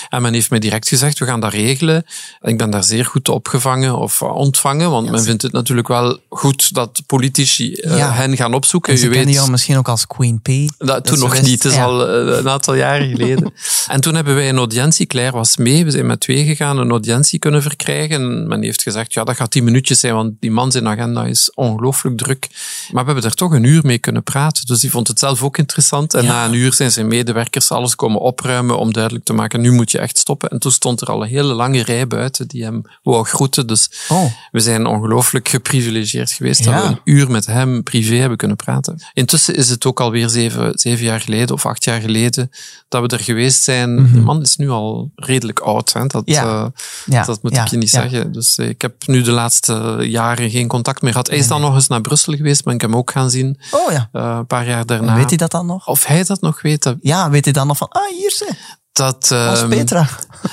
En 0.09 0.21
men 0.21 0.33
heeft 0.33 0.49
mij 0.49 0.59
direct 0.59 0.87
gezegd, 0.87 1.19
we 1.19 1.25
gaan 1.25 1.39
dat 1.39 1.51
regelen. 1.51 2.05
En 2.41 2.51
ik 2.51 2.57
ben 2.57 2.69
daar 2.69 2.83
zeer 2.83 3.05
goed 3.05 3.29
opgevangen 3.29 3.97
of 3.97 4.21
ontvangen, 4.21 4.89
want 4.89 5.09
men 5.09 5.23
vindt 5.23 5.41
het 5.41 5.51
natuurlijk 5.51 5.87
wel 5.87 6.19
goed 6.29 6.73
dat 6.73 7.01
politici 7.05 7.79
Ja. 7.81 8.11
hen 8.11 8.37
gaan 8.37 8.53
opzoeken. 8.53 8.93
En 8.93 8.99
ze 8.99 9.05
Je 9.05 9.11
weet, 9.11 9.33
jou 9.33 9.51
misschien 9.51 9.77
ook 9.77 9.89
als 9.89 10.07
Queen 10.07 10.41
P. 10.41 10.49
dat, 10.77 11.05
toen 11.05 11.19
nog 11.19 11.41
niet, 11.41 11.63
het 11.63 11.71
is 11.71 11.75
ja. 11.77 11.83
al 11.83 12.09
een 12.09 12.49
aantal 12.49 12.73
jaren 12.73 13.09
geleden. 13.09 13.53
en 13.87 14.01
toen 14.01 14.15
hebben 14.15 14.35
wij 14.35 14.49
een 14.49 14.57
audiëntie, 14.57 15.05
Claire 15.05 15.37
was 15.37 15.57
mee, 15.57 15.85
we 15.85 15.91
zijn 15.91 16.05
met 16.05 16.19
twee 16.19 16.45
gegaan, 16.45 16.77
een 16.77 16.89
audiëntie 16.89 17.39
kunnen 17.39 17.61
verkrijgen. 17.61 18.15
En 18.15 18.47
men 18.47 18.63
heeft 18.63 18.85
gezegd, 18.91 19.13
ja, 19.13 19.23
dat 19.23 19.35
gaat 19.35 19.51
tien 19.51 19.63
minuutjes 19.63 19.99
zijn, 19.99 20.13
want 20.13 20.33
die 20.39 20.51
man 20.51 20.71
zijn 20.71 20.87
agenda 20.87 21.25
is 21.25 21.51
ongelooflijk 21.53 22.17
druk. 22.17 22.47
Maar 22.91 23.05
we 23.05 23.11
hebben 23.11 23.29
er 23.29 23.35
toch 23.35 23.51
een 23.51 23.63
uur 23.63 23.81
mee 23.83 23.97
kunnen 23.97 24.23
praten, 24.23 24.65
dus 24.65 24.79
die 24.79 24.89
vond 24.91 25.07
het 25.07 25.19
zelf 25.19 25.43
ook 25.43 25.57
interessant. 25.57 26.13
En 26.13 26.25
na 26.25 26.45
een 26.45 26.53
uur 26.53 26.73
zijn 26.73 26.91
zijn 26.91 27.07
medewerkers 27.07 27.71
alles 27.71 27.95
komen 27.95 28.19
opruimen 28.21 28.77
om 28.79 28.93
duidelijk 28.93 29.25
te 29.25 29.33
maken, 29.33 29.61
nu 29.61 29.71
moet 29.71 29.91
je 29.91 29.99
echt 29.99 30.17
stoppen. 30.17 30.49
En 30.49 30.59
toen 30.59 30.71
stond 30.71 31.01
er 31.01 31.07
al 31.07 31.21
een 31.23 31.29
hele 31.29 31.53
lange 31.53 31.83
rij 31.83 32.07
buiten 32.07 32.47
die 32.47 32.63
hem 32.63 32.81
wou 33.03 33.25
groeten. 33.25 33.67
Dus 33.67 33.89
Oh. 34.09 34.31
we 34.51 34.59
zijn 34.59 34.85
ongelooflijk 34.85 35.47
geprivilegeerd 35.49 36.31
geweest 36.31 36.63
Ja. 36.63 36.71
dat 36.71 36.81
we 36.83 36.87
een 36.89 36.99
uur 37.03 37.31
met 37.31 37.45
hem 37.45 37.83
privé 37.83 38.15
hebben 38.15 38.37
kunnen 38.37 38.57
praten. 38.57 39.01
Intussen 39.13 39.55
is 39.55 39.69
het 39.69 39.85
ook 39.85 39.99
alweer 39.99 40.29
zeven, 40.29 40.79
zeven 40.79 41.05
jaar 41.05 41.21
geleden 41.21 41.55
of 41.55 41.65
acht 41.65 41.83
jaar 41.83 42.01
geleden 42.01 42.49
dat 42.89 43.01
we 43.01 43.17
er 43.17 43.23
geweest 43.23 43.63
zijn. 43.63 43.95
De 44.13 44.19
man 44.19 44.41
is 44.41 44.55
nu 44.55 44.69
al 44.69 45.11
redelijk 45.15 45.59
oud. 45.59 45.93
Hè? 45.93 46.05
Dat, 46.07 46.25
Mhm. 46.25 46.35
Ja. 46.35 46.71
eh, 47.05 47.25
dat 47.25 47.43
moet 47.43 47.57
ik 47.57 47.67
je 47.67 47.77
niet 47.77 47.89
zeggen. 47.89 48.31
Dus 48.31 48.57
eh, 48.57 48.76
ik 48.77 48.81
heb 48.83 49.07
nu 49.07 49.21
de 49.21 49.31
laatste 49.31 49.97
jaren 50.01 50.49
geen 50.49 50.67
contact 50.67 51.01
meer 51.01 51.11
gehad. 51.11 51.27
Hij 51.27 51.37
is 51.37 51.47
dan 51.47 51.61
nog 51.61 51.73
eens 51.75 51.87
naar 51.87 52.01
Brussel 52.01 52.33
geweest, 52.35 52.63
ben 52.63 52.73
ik 52.73 52.81
hem 52.81 52.95
ook 52.95 53.11
gaan 53.11 53.29
zien. 53.29 53.59
Oh 53.71 53.91
ja. 53.91 54.09
eh, 54.11 54.35
een 54.37 54.47
paar 54.47 54.67
jaar 54.67 54.85
daarna. 54.85 55.15
weet 55.15 55.29
hij 55.29 55.37
dat 55.37 55.51
dan 55.51 55.65
nog? 55.65 55.87
Of 55.87 56.05
hij 56.05 56.23
dat 56.23 56.41
nog 56.41 56.61
weet, 56.61 56.83
dat... 56.83 56.95
Ja, 57.01 57.29
weet 57.29 57.43
hij 57.43 57.53
dan 57.53 57.67
nog 57.67 57.77
van, 57.77 57.89
ah, 57.89 58.01
hier 58.17 58.31
ze, 58.31 58.53
dat 58.93 59.31
als 59.31 59.59
ehm, 59.59 59.69
Petra. 59.69 60.07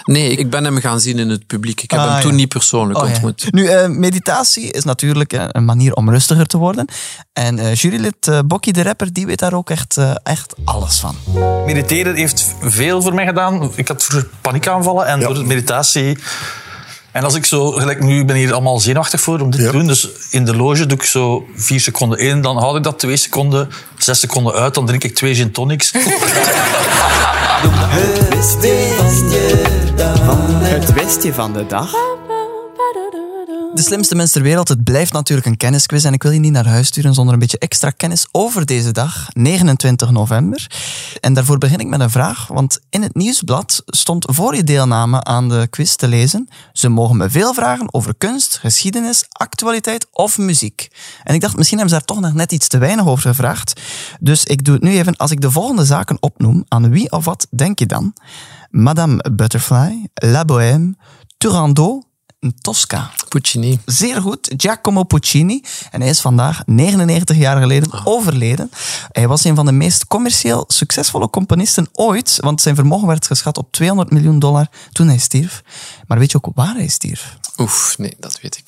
Nee, 0.04 0.30
ik 0.36 0.50
ben 0.50 0.64
hem 0.64 0.76
gaan 0.78 1.00
zien 1.00 1.18
in 1.18 1.28
het 1.28 1.46
publiek. 1.46 1.82
Ik 1.82 1.90
heb 1.90 2.00
Ah, 2.00 2.12
hem 2.12 2.20
toen 2.20 2.30
ja. 2.30 2.36
niet 2.36 2.48
persoonlijk 2.48 2.98
Oh, 2.98 3.06
ja. 3.08 3.12
ontmoet. 3.12 3.52
Nu, 3.52 3.66
eh, 3.66 3.88
meditatie 3.88 4.70
is 4.72 4.84
natuurlijk 4.84 5.32
eh, 5.32 5.44
een 5.48 5.64
manier 5.64 5.94
om 5.94 6.10
rustiger 6.10 6.46
te 6.46 6.58
worden. 6.58 6.86
En 7.32 7.58
eh 7.58 7.74
jurylid 7.74 8.28
eh 8.28 8.38
Bokkie 8.46 8.72
de 8.72 8.82
rapper, 8.82 9.12
die 9.12 9.26
weet 9.26 9.38
daar 9.38 9.52
ook 9.54 9.70
echt, 9.70 9.96
eh, 9.96 10.14
echt 10.22 10.54
alles 10.64 10.98
van. 10.98 11.16
Mediteren 11.66 12.14
heeft 12.14 12.54
veel 12.60 13.02
voor 13.02 13.14
mij 13.14 13.26
gedaan. 13.26 13.70
Ik 13.74 13.88
had 13.88 14.02
vroeger 14.04 14.28
paniekaanvallen 14.40 15.06
en 15.06 15.20
door 15.20 15.34
de 15.34 15.44
meditatie... 15.44 16.18
En 17.14 17.24
als 17.24 17.34
ik 17.34 17.46
zo, 17.46 17.70
gelijk 17.70 18.00
nu, 18.02 18.18
ik 18.18 18.26
ben 18.26 18.36
hier 18.36 18.52
allemaal 18.52 18.80
zenuwachtig 18.80 19.20
voor 19.20 19.40
om 19.40 19.50
dit 19.50 19.60
Ja. 19.60 19.66
te 19.66 19.72
doen. 19.72 19.86
Dus 19.86 20.08
in 20.30 20.44
de 20.44 20.56
loge 20.56 20.86
doe 20.86 20.98
ik 20.98 21.04
zo 21.04 21.46
vier 21.56 21.80
seconden 21.80 22.18
in, 22.18 22.42
dan 22.42 22.56
houd 22.56 22.76
ik 22.76 22.82
dat 22.82 22.98
twee 22.98 23.16
seconden, 23.16 23.68
zes 23.98 24.20
seconden 24.20 24.52
uit, 24.52 24.74
dan 24.74 24.86
drink 24.86 25.04
ik 25.04 25.14
twee 25.14 25.34
gin 25.34 25.50
tonics. 25.52 25.92
Het 30.62 30.92
westje 30.92 31.32
van 31.32 31.52
de 31.52 31.66
dag. 31.66 31.90
De 31.90 32.23
slimste 33.82 34.14
mens 34.14 34.30
ter 34.30 34.42
wereld, 34.42 34.68
het 34.68 34.84
blijft 34.84 35.12
natuurlijk 35.12 35.46
een 35.46 35.56
kennisquiz 35.56 36.04
en 36.04 36.12
ik 36.12 36.22
wil 36.22 36.32
je 36.32 36.38
niet 36.38 36.52
naar 36.52 36.66
huis 36.66 36.86
sturen 36.86 37.14
zonder 37.14 37.34
een 37.34 37.40
beetje 37.40 37.58
extra 37.58 37.90
kennis 37.90 38.26
over 38.32 38.66
deze 38.66 38.92
dag, 38.92 39.28
29 39.32 40.10
november. 40.10 40.70
En 41.20 41.34
daarvoor 41.34 41.58
begin 41.58 41.78
ik 41.78 41.86
met 41.86 42.00
een 42.00 42.10
vraag, 42.10 42.46
want 42.46 42.80
in 42.90 43.02
het 43.02 43.14
nieuwsblad 43.14 43.82
stond 43.86 44.26
voor 44.28 44.54
je 44.56 44.64
deelname 44.64 45.24
aan 45.24 45.48
de 45.48 45.66
quiz 45.70 45.94
te 45.94 46.08
lezen, 46.08 46.48
ze 46.72 46.88
mogen 46.88 47.16
me 47.16 47.30
veel 47.30 47.54
vragen 47.54 47.94
over 47.94 48.14
kunst, 48.18 48.58
geschiedenis, 48.58 49.24
actualiteit 49.28 50.06
of 50.10 50.38
muziek. 50.38 50.88
En 51.24 51.34
ik 51.34 51.40
dacht, 51.40 51.56
misschien 51.56 51.78
hebben 51.78 51.96
ze 51.96 52.04
daar 52.04 52.16
toch 52.16 52.24
nog 52.24 52.34
net 52.34 52.52
iets 52.52 52.68
te 52.68 52.78
weinig 52.78 53.06
over 53.06 53.28
gevraagd. 53.28 53.80
Dus 54.20 54.44
ik 54.44 54.64
doe 54.64 54.74
het 54.74 54.82
nu 54.82 54.90
even, 54.90 55.16
als 55.16 55.30
ik 55.30 55.40
de 55.40 55.50
volgende 55.50 55.84
zaken 55.84 56.16
opnoem, 56.20 56.64
aan 56.68 56.90
wie 56.90 57.12
of 57.12 57.24
wat 57.24 57.46
denk 57.50 57.78
je 57.78 57.86
dan? 57.86 58.14
Madame 58.70 59.24
Butterfly, 59.32 60.08
La 60.14 60.44
Bohème, 60.44 60.94
Turandot, 61.36 62.04
Tosca. 62.60 63.10
Puccini. 63.28 63.78
Zeer 63.84 64.20
goed, 64.20 64.54
Giacomo 64.56 65.02
Puccini. 65.02 65.62
En 65.90 66.00
hij 66.00 66.10
is 66.10 66.20
vandaag 66.20 66.62
99 66.66 67.36
jaar 67.36 67.60
geleden 67.60 68.04
overleden. 68.04 68.70
Hij 69.12 69.28
was 69.28 69.44
een 69.44 69.54
van 69.54 69.66
de 69.66 69.72
meest 69.72 70.06
commercieel 70.06 70.64
succesvolle 70.68 71.30
componisten 71.30 71.88
ooit, 71.92 72.38
want 72.40 72.60
zijn 72.60 72.74
vermogen 72.74 73.06
werd 73.06 73.26
geschat 73.26 73.58
op 73.58 73.72
200 73.72 74.10
miljoen 74.10 74.38
dollar 74.38 74.66
toen 74.92 75.08
hij 75.08 75.18
stierf. 75.18 75.62
Maar 76.06 76.18
weet 76.18 76.30
je 76.30 76.36
ook 76.42 76.54
waar 76.54 76.74
hij 76.74 76.88
stierf? 76.88 77.36
Oef, 77.58 77.94
nee, 77.98 78.16
dat 78.18 78.40
weet 78.40 78.56
ik 78.56 78.63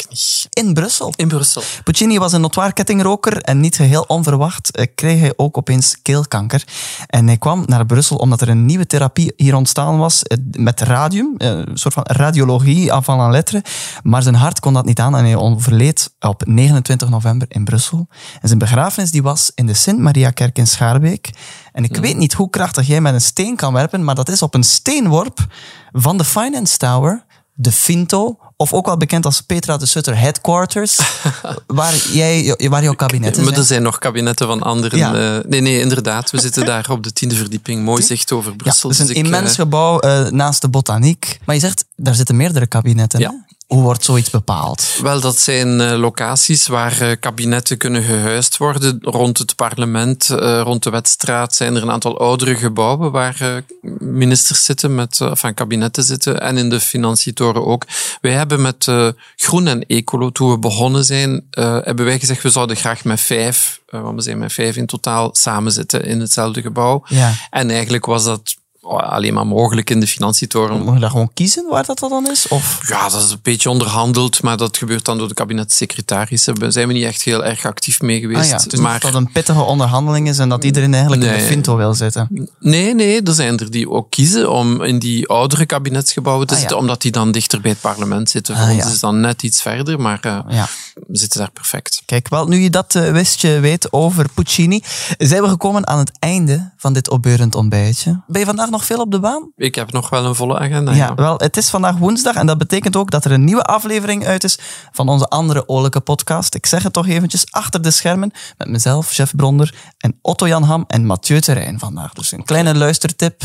In 0.50 0.74
Brussel. 0.74 1.12
In 1.16 1.28
Brussel. 1.28 1.62
Puccini 1.84 2.18
was 2.18 2.32
een 2.32 2.40
notwaar 2.40 2.72
kettingroker 2.72 3.40
en 3.42 3.60
niet 3.60 3.76
geheel 3.76 4.04
onverwacht 4.06 4.70
eh, 4.70 4.86
kreeg 4.94 5.20
hij 5.20 5.32
ook 5.36 5.56
opeens 5.56 6.02
keelkanker. 6.02 6.64
En 7.06 7.26
hij 7.26 7.36
kwam 7.36 7.62
naar 7.66 7.86
Brussel 7.86 8.16
omdat 8.16 8.40
er 8.40 8.48
een 8.48 8.66
nieuwe 8.66 8.86
therapie 8.86 9.32
hier 9.36 9.54
ontstaan 9.54 9.98
was 9.98 10.22
eh, 10.22 10.38
met 10.50 10.80
radium, 10.80 11.34
eh, 11.38 11.48
een 11.48 11.78
soort 11.78 11.94
van 11.94 12.02
radiologie 12.06 12.92
avant 12.92 13.18
la 13.20 13.28
lettre. 13.28 13.64
Maar 14.02 14.22
zijn 14.22 14.34
hart 14.34 14.60
kon 14.60 14.72
dat 14.72 14.84
niet 14.84 15.00
aan 15.00 15.16
en 15.16 15.24
hij 15.24 15.36
overleed 15.36 16.14
op 16.20 16.42
29 16.46 17.08
november 17.08 17.46
in 17.50 17.64
Brussel. 17.64 18.06
En 18.40 18.48
zijn 18.48 18.58
begrafenis 18.58 19.10
die 19.10 19.22
was 19.22 19.52
in 19.54 19.66
de 19.66 19.74
Sint-Maria-kerk 19.74 20.58
in 20.58 20.66
Schaarbeek. 20.66 21.30
En 21.72 21.84
ik 21.84 21.96
weet 21.96 22.16
niet 22.16 22.32
hoe 22.32 22.50
krachtig 22.50 22.86
jij 22.86 23.00
met 23.00 23.14
een 23.14 23.20
steen 23.20 23.56
kan 23.56 23.72
werpen, 23.72 24.04
maar 24.04 24.14
dat 24.14 24.28
is 24.28 24.42
op 24.42 24.54
een 24.54 24.64
steenworp 24.64 25.46
van 25.92 26.18
de 26.18 26.24
Finance 26.24 26.76
Tower, 26.76 27.24
de 27.54 27.72
Finto, 27.72 28.38
of 28.58 28.72
ook 28.72 28.86
wel 28.86 28.96
bekend 28.96 29.24
als 29.24 29.40
Petra 29.40 29.76
de 29.76 29.86
Sutter 29.86 30.18
Headquarters, 30.18 30.98
waar, 31.66 31.94
jij, 32.12 32.58
waar 32.68 32.82
jouw 32.82 32.94
kabinetten 32.94 33.44
Maar 33.44 33.52
er 33.52 33.64
zijn. 33.64 33.82
nog 33.82 33.98
kabinetten 33.98 34.46
van 34.46 34.62
anderen. 34.62 34.98
Ja. 34.98 35.14
eh, 35.38 35.44
nee, 35.48 35.60
nee, 35.60 35.80
inderdaad. 35.80 36.30
We 36.30 36.40
zitten 36.40 36.64
daar 36.64 36.90
op 36.90 37.02
de 37.02 37.12
tiende 37.12 37.34
verdieping. 37.34 37.82
Mooi 37.84 38.02
zicht 38.02 38.32
over 38.32 38.50
Ja, 38.50 38.56
Brussel. 38.56 38.88
het 38.90 38.98
is 38.98 39.08
een 39.08 39.14
Dus 39.14 39.22
immens 39.24 39.50
eh, 39.50 39.56
gebouw 39.56 40.00
eh, 40.00 40.26
naast 40.30 40.60
de 40.60 40.68
botaniek. 40.68 41.38
Maar 41.44 41.54
je 41.54 41.60
zegt, 41.60 41.84
daar 41.96 42.14
zitten 42.14 42.36
meerdere 42.36 42.66
kabinetten. 42.66 43.20
Ja. 43.20 43.30
hè? 43.30 43.45
Hoe 43.66 43.82
wordt 43.82 44.04
zoiets 44.04 44.30
bepaald? 44.30 44.98
Wel, 45.02 45.20
dat 45.20 45.38
zijn 45.38 45.80
eh, 45.80 45.98
locaties 45.98 46.66
waar 46.66 47.00
eh, 47.00 47.16
kabinetten 47.20 47.78
kunnen 47.78 48.02
gehuisd 48.02 48.56
worden. 48.56 48.98
Rond 49.00 49.38
het 49.38 49.54
parlement, 49.56 50.30
eh, 50.30 50.60
rond 50.60 50.82
de 50.82 50.90
Wetstraat 50.90 51.54
zijn 51.54 51.76
er 51.76 51.82
een 51.82 51.90
aantal 51.90 52.18
oudere 52.18 52.56
gebouwen 52.56 53.10
waar 53.10 53.64
ministers 53.98 54.64
zitten, 54.64 54.94
met, 54.94 55.20
enfin, 55.20 55.54
kabinetten 55.54 56.04
zitten. 56.04 56.40
En 56.40 56.56
in 56.56 56.70
de 56.70 56.80
financietoren 56.80 57.66
ook. 57.66 57.84
Wij 58.20 58.32
hebben 58.32 58.62
met 58.62 58.88
Groen 59.36 59.66
en 59.66 59.86
Ecolo, 59.86 60.30
toen 60.30 60.50
we 60.50 60.58
begonnen 60.58 61.04
zijn, 61.04 61.46
hebben 61.50 62.04
wij 62.04 62.18
gezegd, 62.18 62.42
we 62.42 62.50
zouden 62.50 62.76
graag 62.76 63.04
met 63.04 63.20
vijf, 63.20 63.80
want 63.86 64.14
we 64.16 64.22
zijn 64.22 64.38
met 64.38 64.52
vijf 64.52 64.76
in 64.76 64.86
totaal, 64.86 65.28
samen 65.32 65.72
zitten 65.72 66.04
in 66.04 66.20
hetzelfde 66.20 66.62
gebouw. 66.62 67.04
Ja. 67.08 67.32
En 67.50 67.70
eigenlijk 67.70 68.06
was 68.06 68.24
dat 68.24 68.56
alleen 68.88 69.34
maar 69.34 69.46
mogelijk 69.46 69.90
in 69.90 70.00
de 70.00 70.06
financietoren. 70.06 70.84
Mag 70.84 70.94
je 70.94 71.00
daar 71.00 71.10
gewoon 71.10 71.30
kiezen 71.34 71.66
waar 71.68 71.84
dat 71.86 71.98
dan 71.98 72.30
is? 72.30 72.48
Of? 72.48 72.78
Ja, 72.88 73.08
dat 73.08 73.22
is 73.24 73.30
een 73.30 73.38
beetje 73.42 73.70
onderhandeld, 73.70 74.42
maar 74.42 74.56
dat 74.56 74.76
gebeurt 74.76 75.04
dan 75.04 75.18
door 75.18 75.28
de 75.28 75.34
kabinetssecretarissen. 75.34 76.54
Daar 76.54 76.72
zijn 76.72 76.86
we 76.88 76.92
niet 76.92 77.04
echt 77.04 77.22
heel 77.22 77.44
erg 77.44 77.64
actief 77.64 78.00
mee 78.00 78.20
geweest. 78.20 78.52
Ah 78.52 78.60
ja, 78.70 78.80
maar 78.80 78.92
niet 78.92 79.02
dat 79.02 79.14
een 79.14 79.32
pittige 79.32 79.60
onderhandeling 79.62 80.28
is 80.28 80.38
en 80.38 80.48
dat 80.48 80.64
iedereen 80.64 80.92
eigenlijk 80.92 81.22
in 81.22 81.28
de 81.28 81.34
Nee. 81.36 81.46
Finto 81.46 81.76
wil 81.76 81.94
zitten. 81.94 82.48
nee, 82.60 82.94
nee, 82.94 83.22
er 83.22 83.32
zijn 83.34 83.58
er 83.58 83.70
die 83.70 83.90
ook 83.90 84.10
kiezen 84.10 84.50
om 84.50 84.82
in 84.82 84.98
die 84.98 85.28
oudere 85.28 85.66
kabinetsgebouwen 85.66 86.46
te 86.46 86.52
Ah 86.54 86.60
ja. 86.60 86.66
zitten, 86.66 86.78
omdat 86.82 87.02
die 87.02 87.10
dan 87.12 87.32
dichter 87.32 87.60
bij 87.60 87.70
het 87.70 87.80
parlement 87.80 88.30
zitten. 88.30 88.56
Voor 88.56 88.64
Ah 88.64 88.70
ons 88.72 88.82
ja. 88.84 88.90
is 88.90 89.00
dan 89.00 89.20
net 89.20 89.42
iets 89.42 89.62
verder, 89.62 90.00
maar 90.00 90.18
eh, 90.22 90.38
Ja. 90.48 90.68
Zitten 91.10 91.40
daar 91.40 91.50
perfect. 91.50 92.02
Kijk, 92.04 92.28
wel, 92.28 92.46
nu 92.46 92.56
je 92.58 92.70
dat 92.70 92.94
eh, 92.94 93.10
wistje 93.10 93.60
weet 93.60 93.92
over 93.92 94.26
Puccini, 94.34 94.82
zijn 95.18 95.42
we 95.42 95.48
gekomen 95.48 95.86
aan 95.86 95.98
het 95.98 96.12
einde 96.18 96.72
van 96.76 96.92
dit 96.92 97.10
opbeurend 97.10 97.54
ontbijtje. 97.54 98.22
Ben 98.26 98.40
je 98.40 98.46
vandaag 98.46 98.70
nog 98.70 98.84
veel 98.84 99.00
op 99.00 99.10
de 99.10 99.20
baan? 99.20 99.52
Ik 99.56 99.74
heb 99.74 99.92
nog 99.92 100.08
wel 100.08 100.24
een 100.24 100.34
volle 100.34 100.58
agenda. 100.58 100.92
Ja, 100.92 100.96
Ja. 101.06 101.14
wel, 101.14 101.38
het 101.38 101.56
is 101.56 101.68
vandaag 101.70 101.96
woensdag 101.96 102.34
en 102.34 102.46
dat 102.46 102.58
betekent 102.58 102.96
ook 102.96 103.10
dat 103.10 103.24
er 103.24 103.32
een 103.32 103.44
nieuwe 103.44 103.62
aflevering 103.62 104.26
uit 104.26 104.44
is 104.44 104.58
van 104.92 105.08
onze 105.08 105.26
andere 105.26 105.68
oorlijke 105.68 106.00
podcast. 106.00 106.54
Ik 106.54 106.66
zeg 106.66 106.82
het 106.82 106.92
toch 106.92 107.06
eventjes, 107.08 107.46
achter 107.50 107.82
de 107.82 107.90
schermen, 107.90 108.30
met 108.58 108.68
mezelf, 108.68 109.10
Chef 109.10 109.32
Bronder, 109.36 109.74
en 109.98 110.18
Otto 110.22 110.48
Jan 110.48 110.62
Ham 110.62 110.84
en 110.86 111.06
Mathieu 111.06 111.40
Terrein 111.40 111.78
vandaag. 111.78 112.12
Dus 112.12 112.32
een 112.32 112.44
kleine 112.44 112.74
luistertip, 112.74 113.42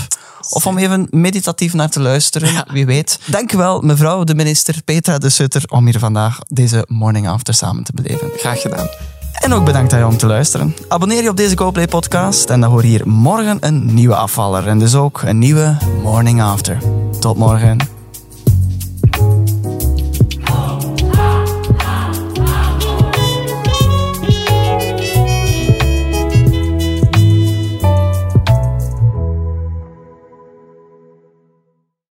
of 0.49 0.67
om 0.67 0.77
even 0.77 1.07
meditatief 1.09 1.73
naar 1.73 1.89
te 1.89 1.99
luisteren, 1.99 2.65
wie 2.71 2.85
weet. 2.85 3.19
Dank 3.25 3.51
wel, 3.51 3.81
mevrouw 3.81 4.23
de 4.23 4.35
minister 4.35 4.81
Petra 4.83 5.17
de 5.17 5.29
Sutter, 5.29 5.63
om 5.67 5.85
hier 5.85 5.99
vandaag 5.99 6.39
deze 6.47 6.85
morning 6.87 7.27
samen 7.49 7.83
te 7.83 7.91
beleven. 7.95 8.29
Graag 8.37 8.61
gedaan. 8.61 8.87
En 9.31 9.53
ook 9.53 9.65
bedankt 9.65 9.93
aan 9.93 9.99
jou 9.99 10.11
om 10.11 10.17
te 10.17 10.25
luisteren. 10.25 10.75
Abonneer 10.87 11.23
je 11.23 11.29
op 11.29 11.37
deze 11.37 11.57
GoPlay 11.57 11.87
podcast 11.87 12.49
en 12.49 12.61
dan 12.61 12.71
hoor 12.71 12.81
je 12.81 12.87
hier 12.87 13.07
morgen 13.07 13.57
een 13.59 13.93
nieuwe 13.93 14.15
afvaller. 14.15 14.67
En 14.67 14.79
dus 14.79 14.95
ook 14.95 15.21
een 15.21 15.39
nieuwe 15.39 15.77
Morning 16.03 16.41
After. 16.41 16.77
Tot 17.19 17.37
morgen. 17.37 18.00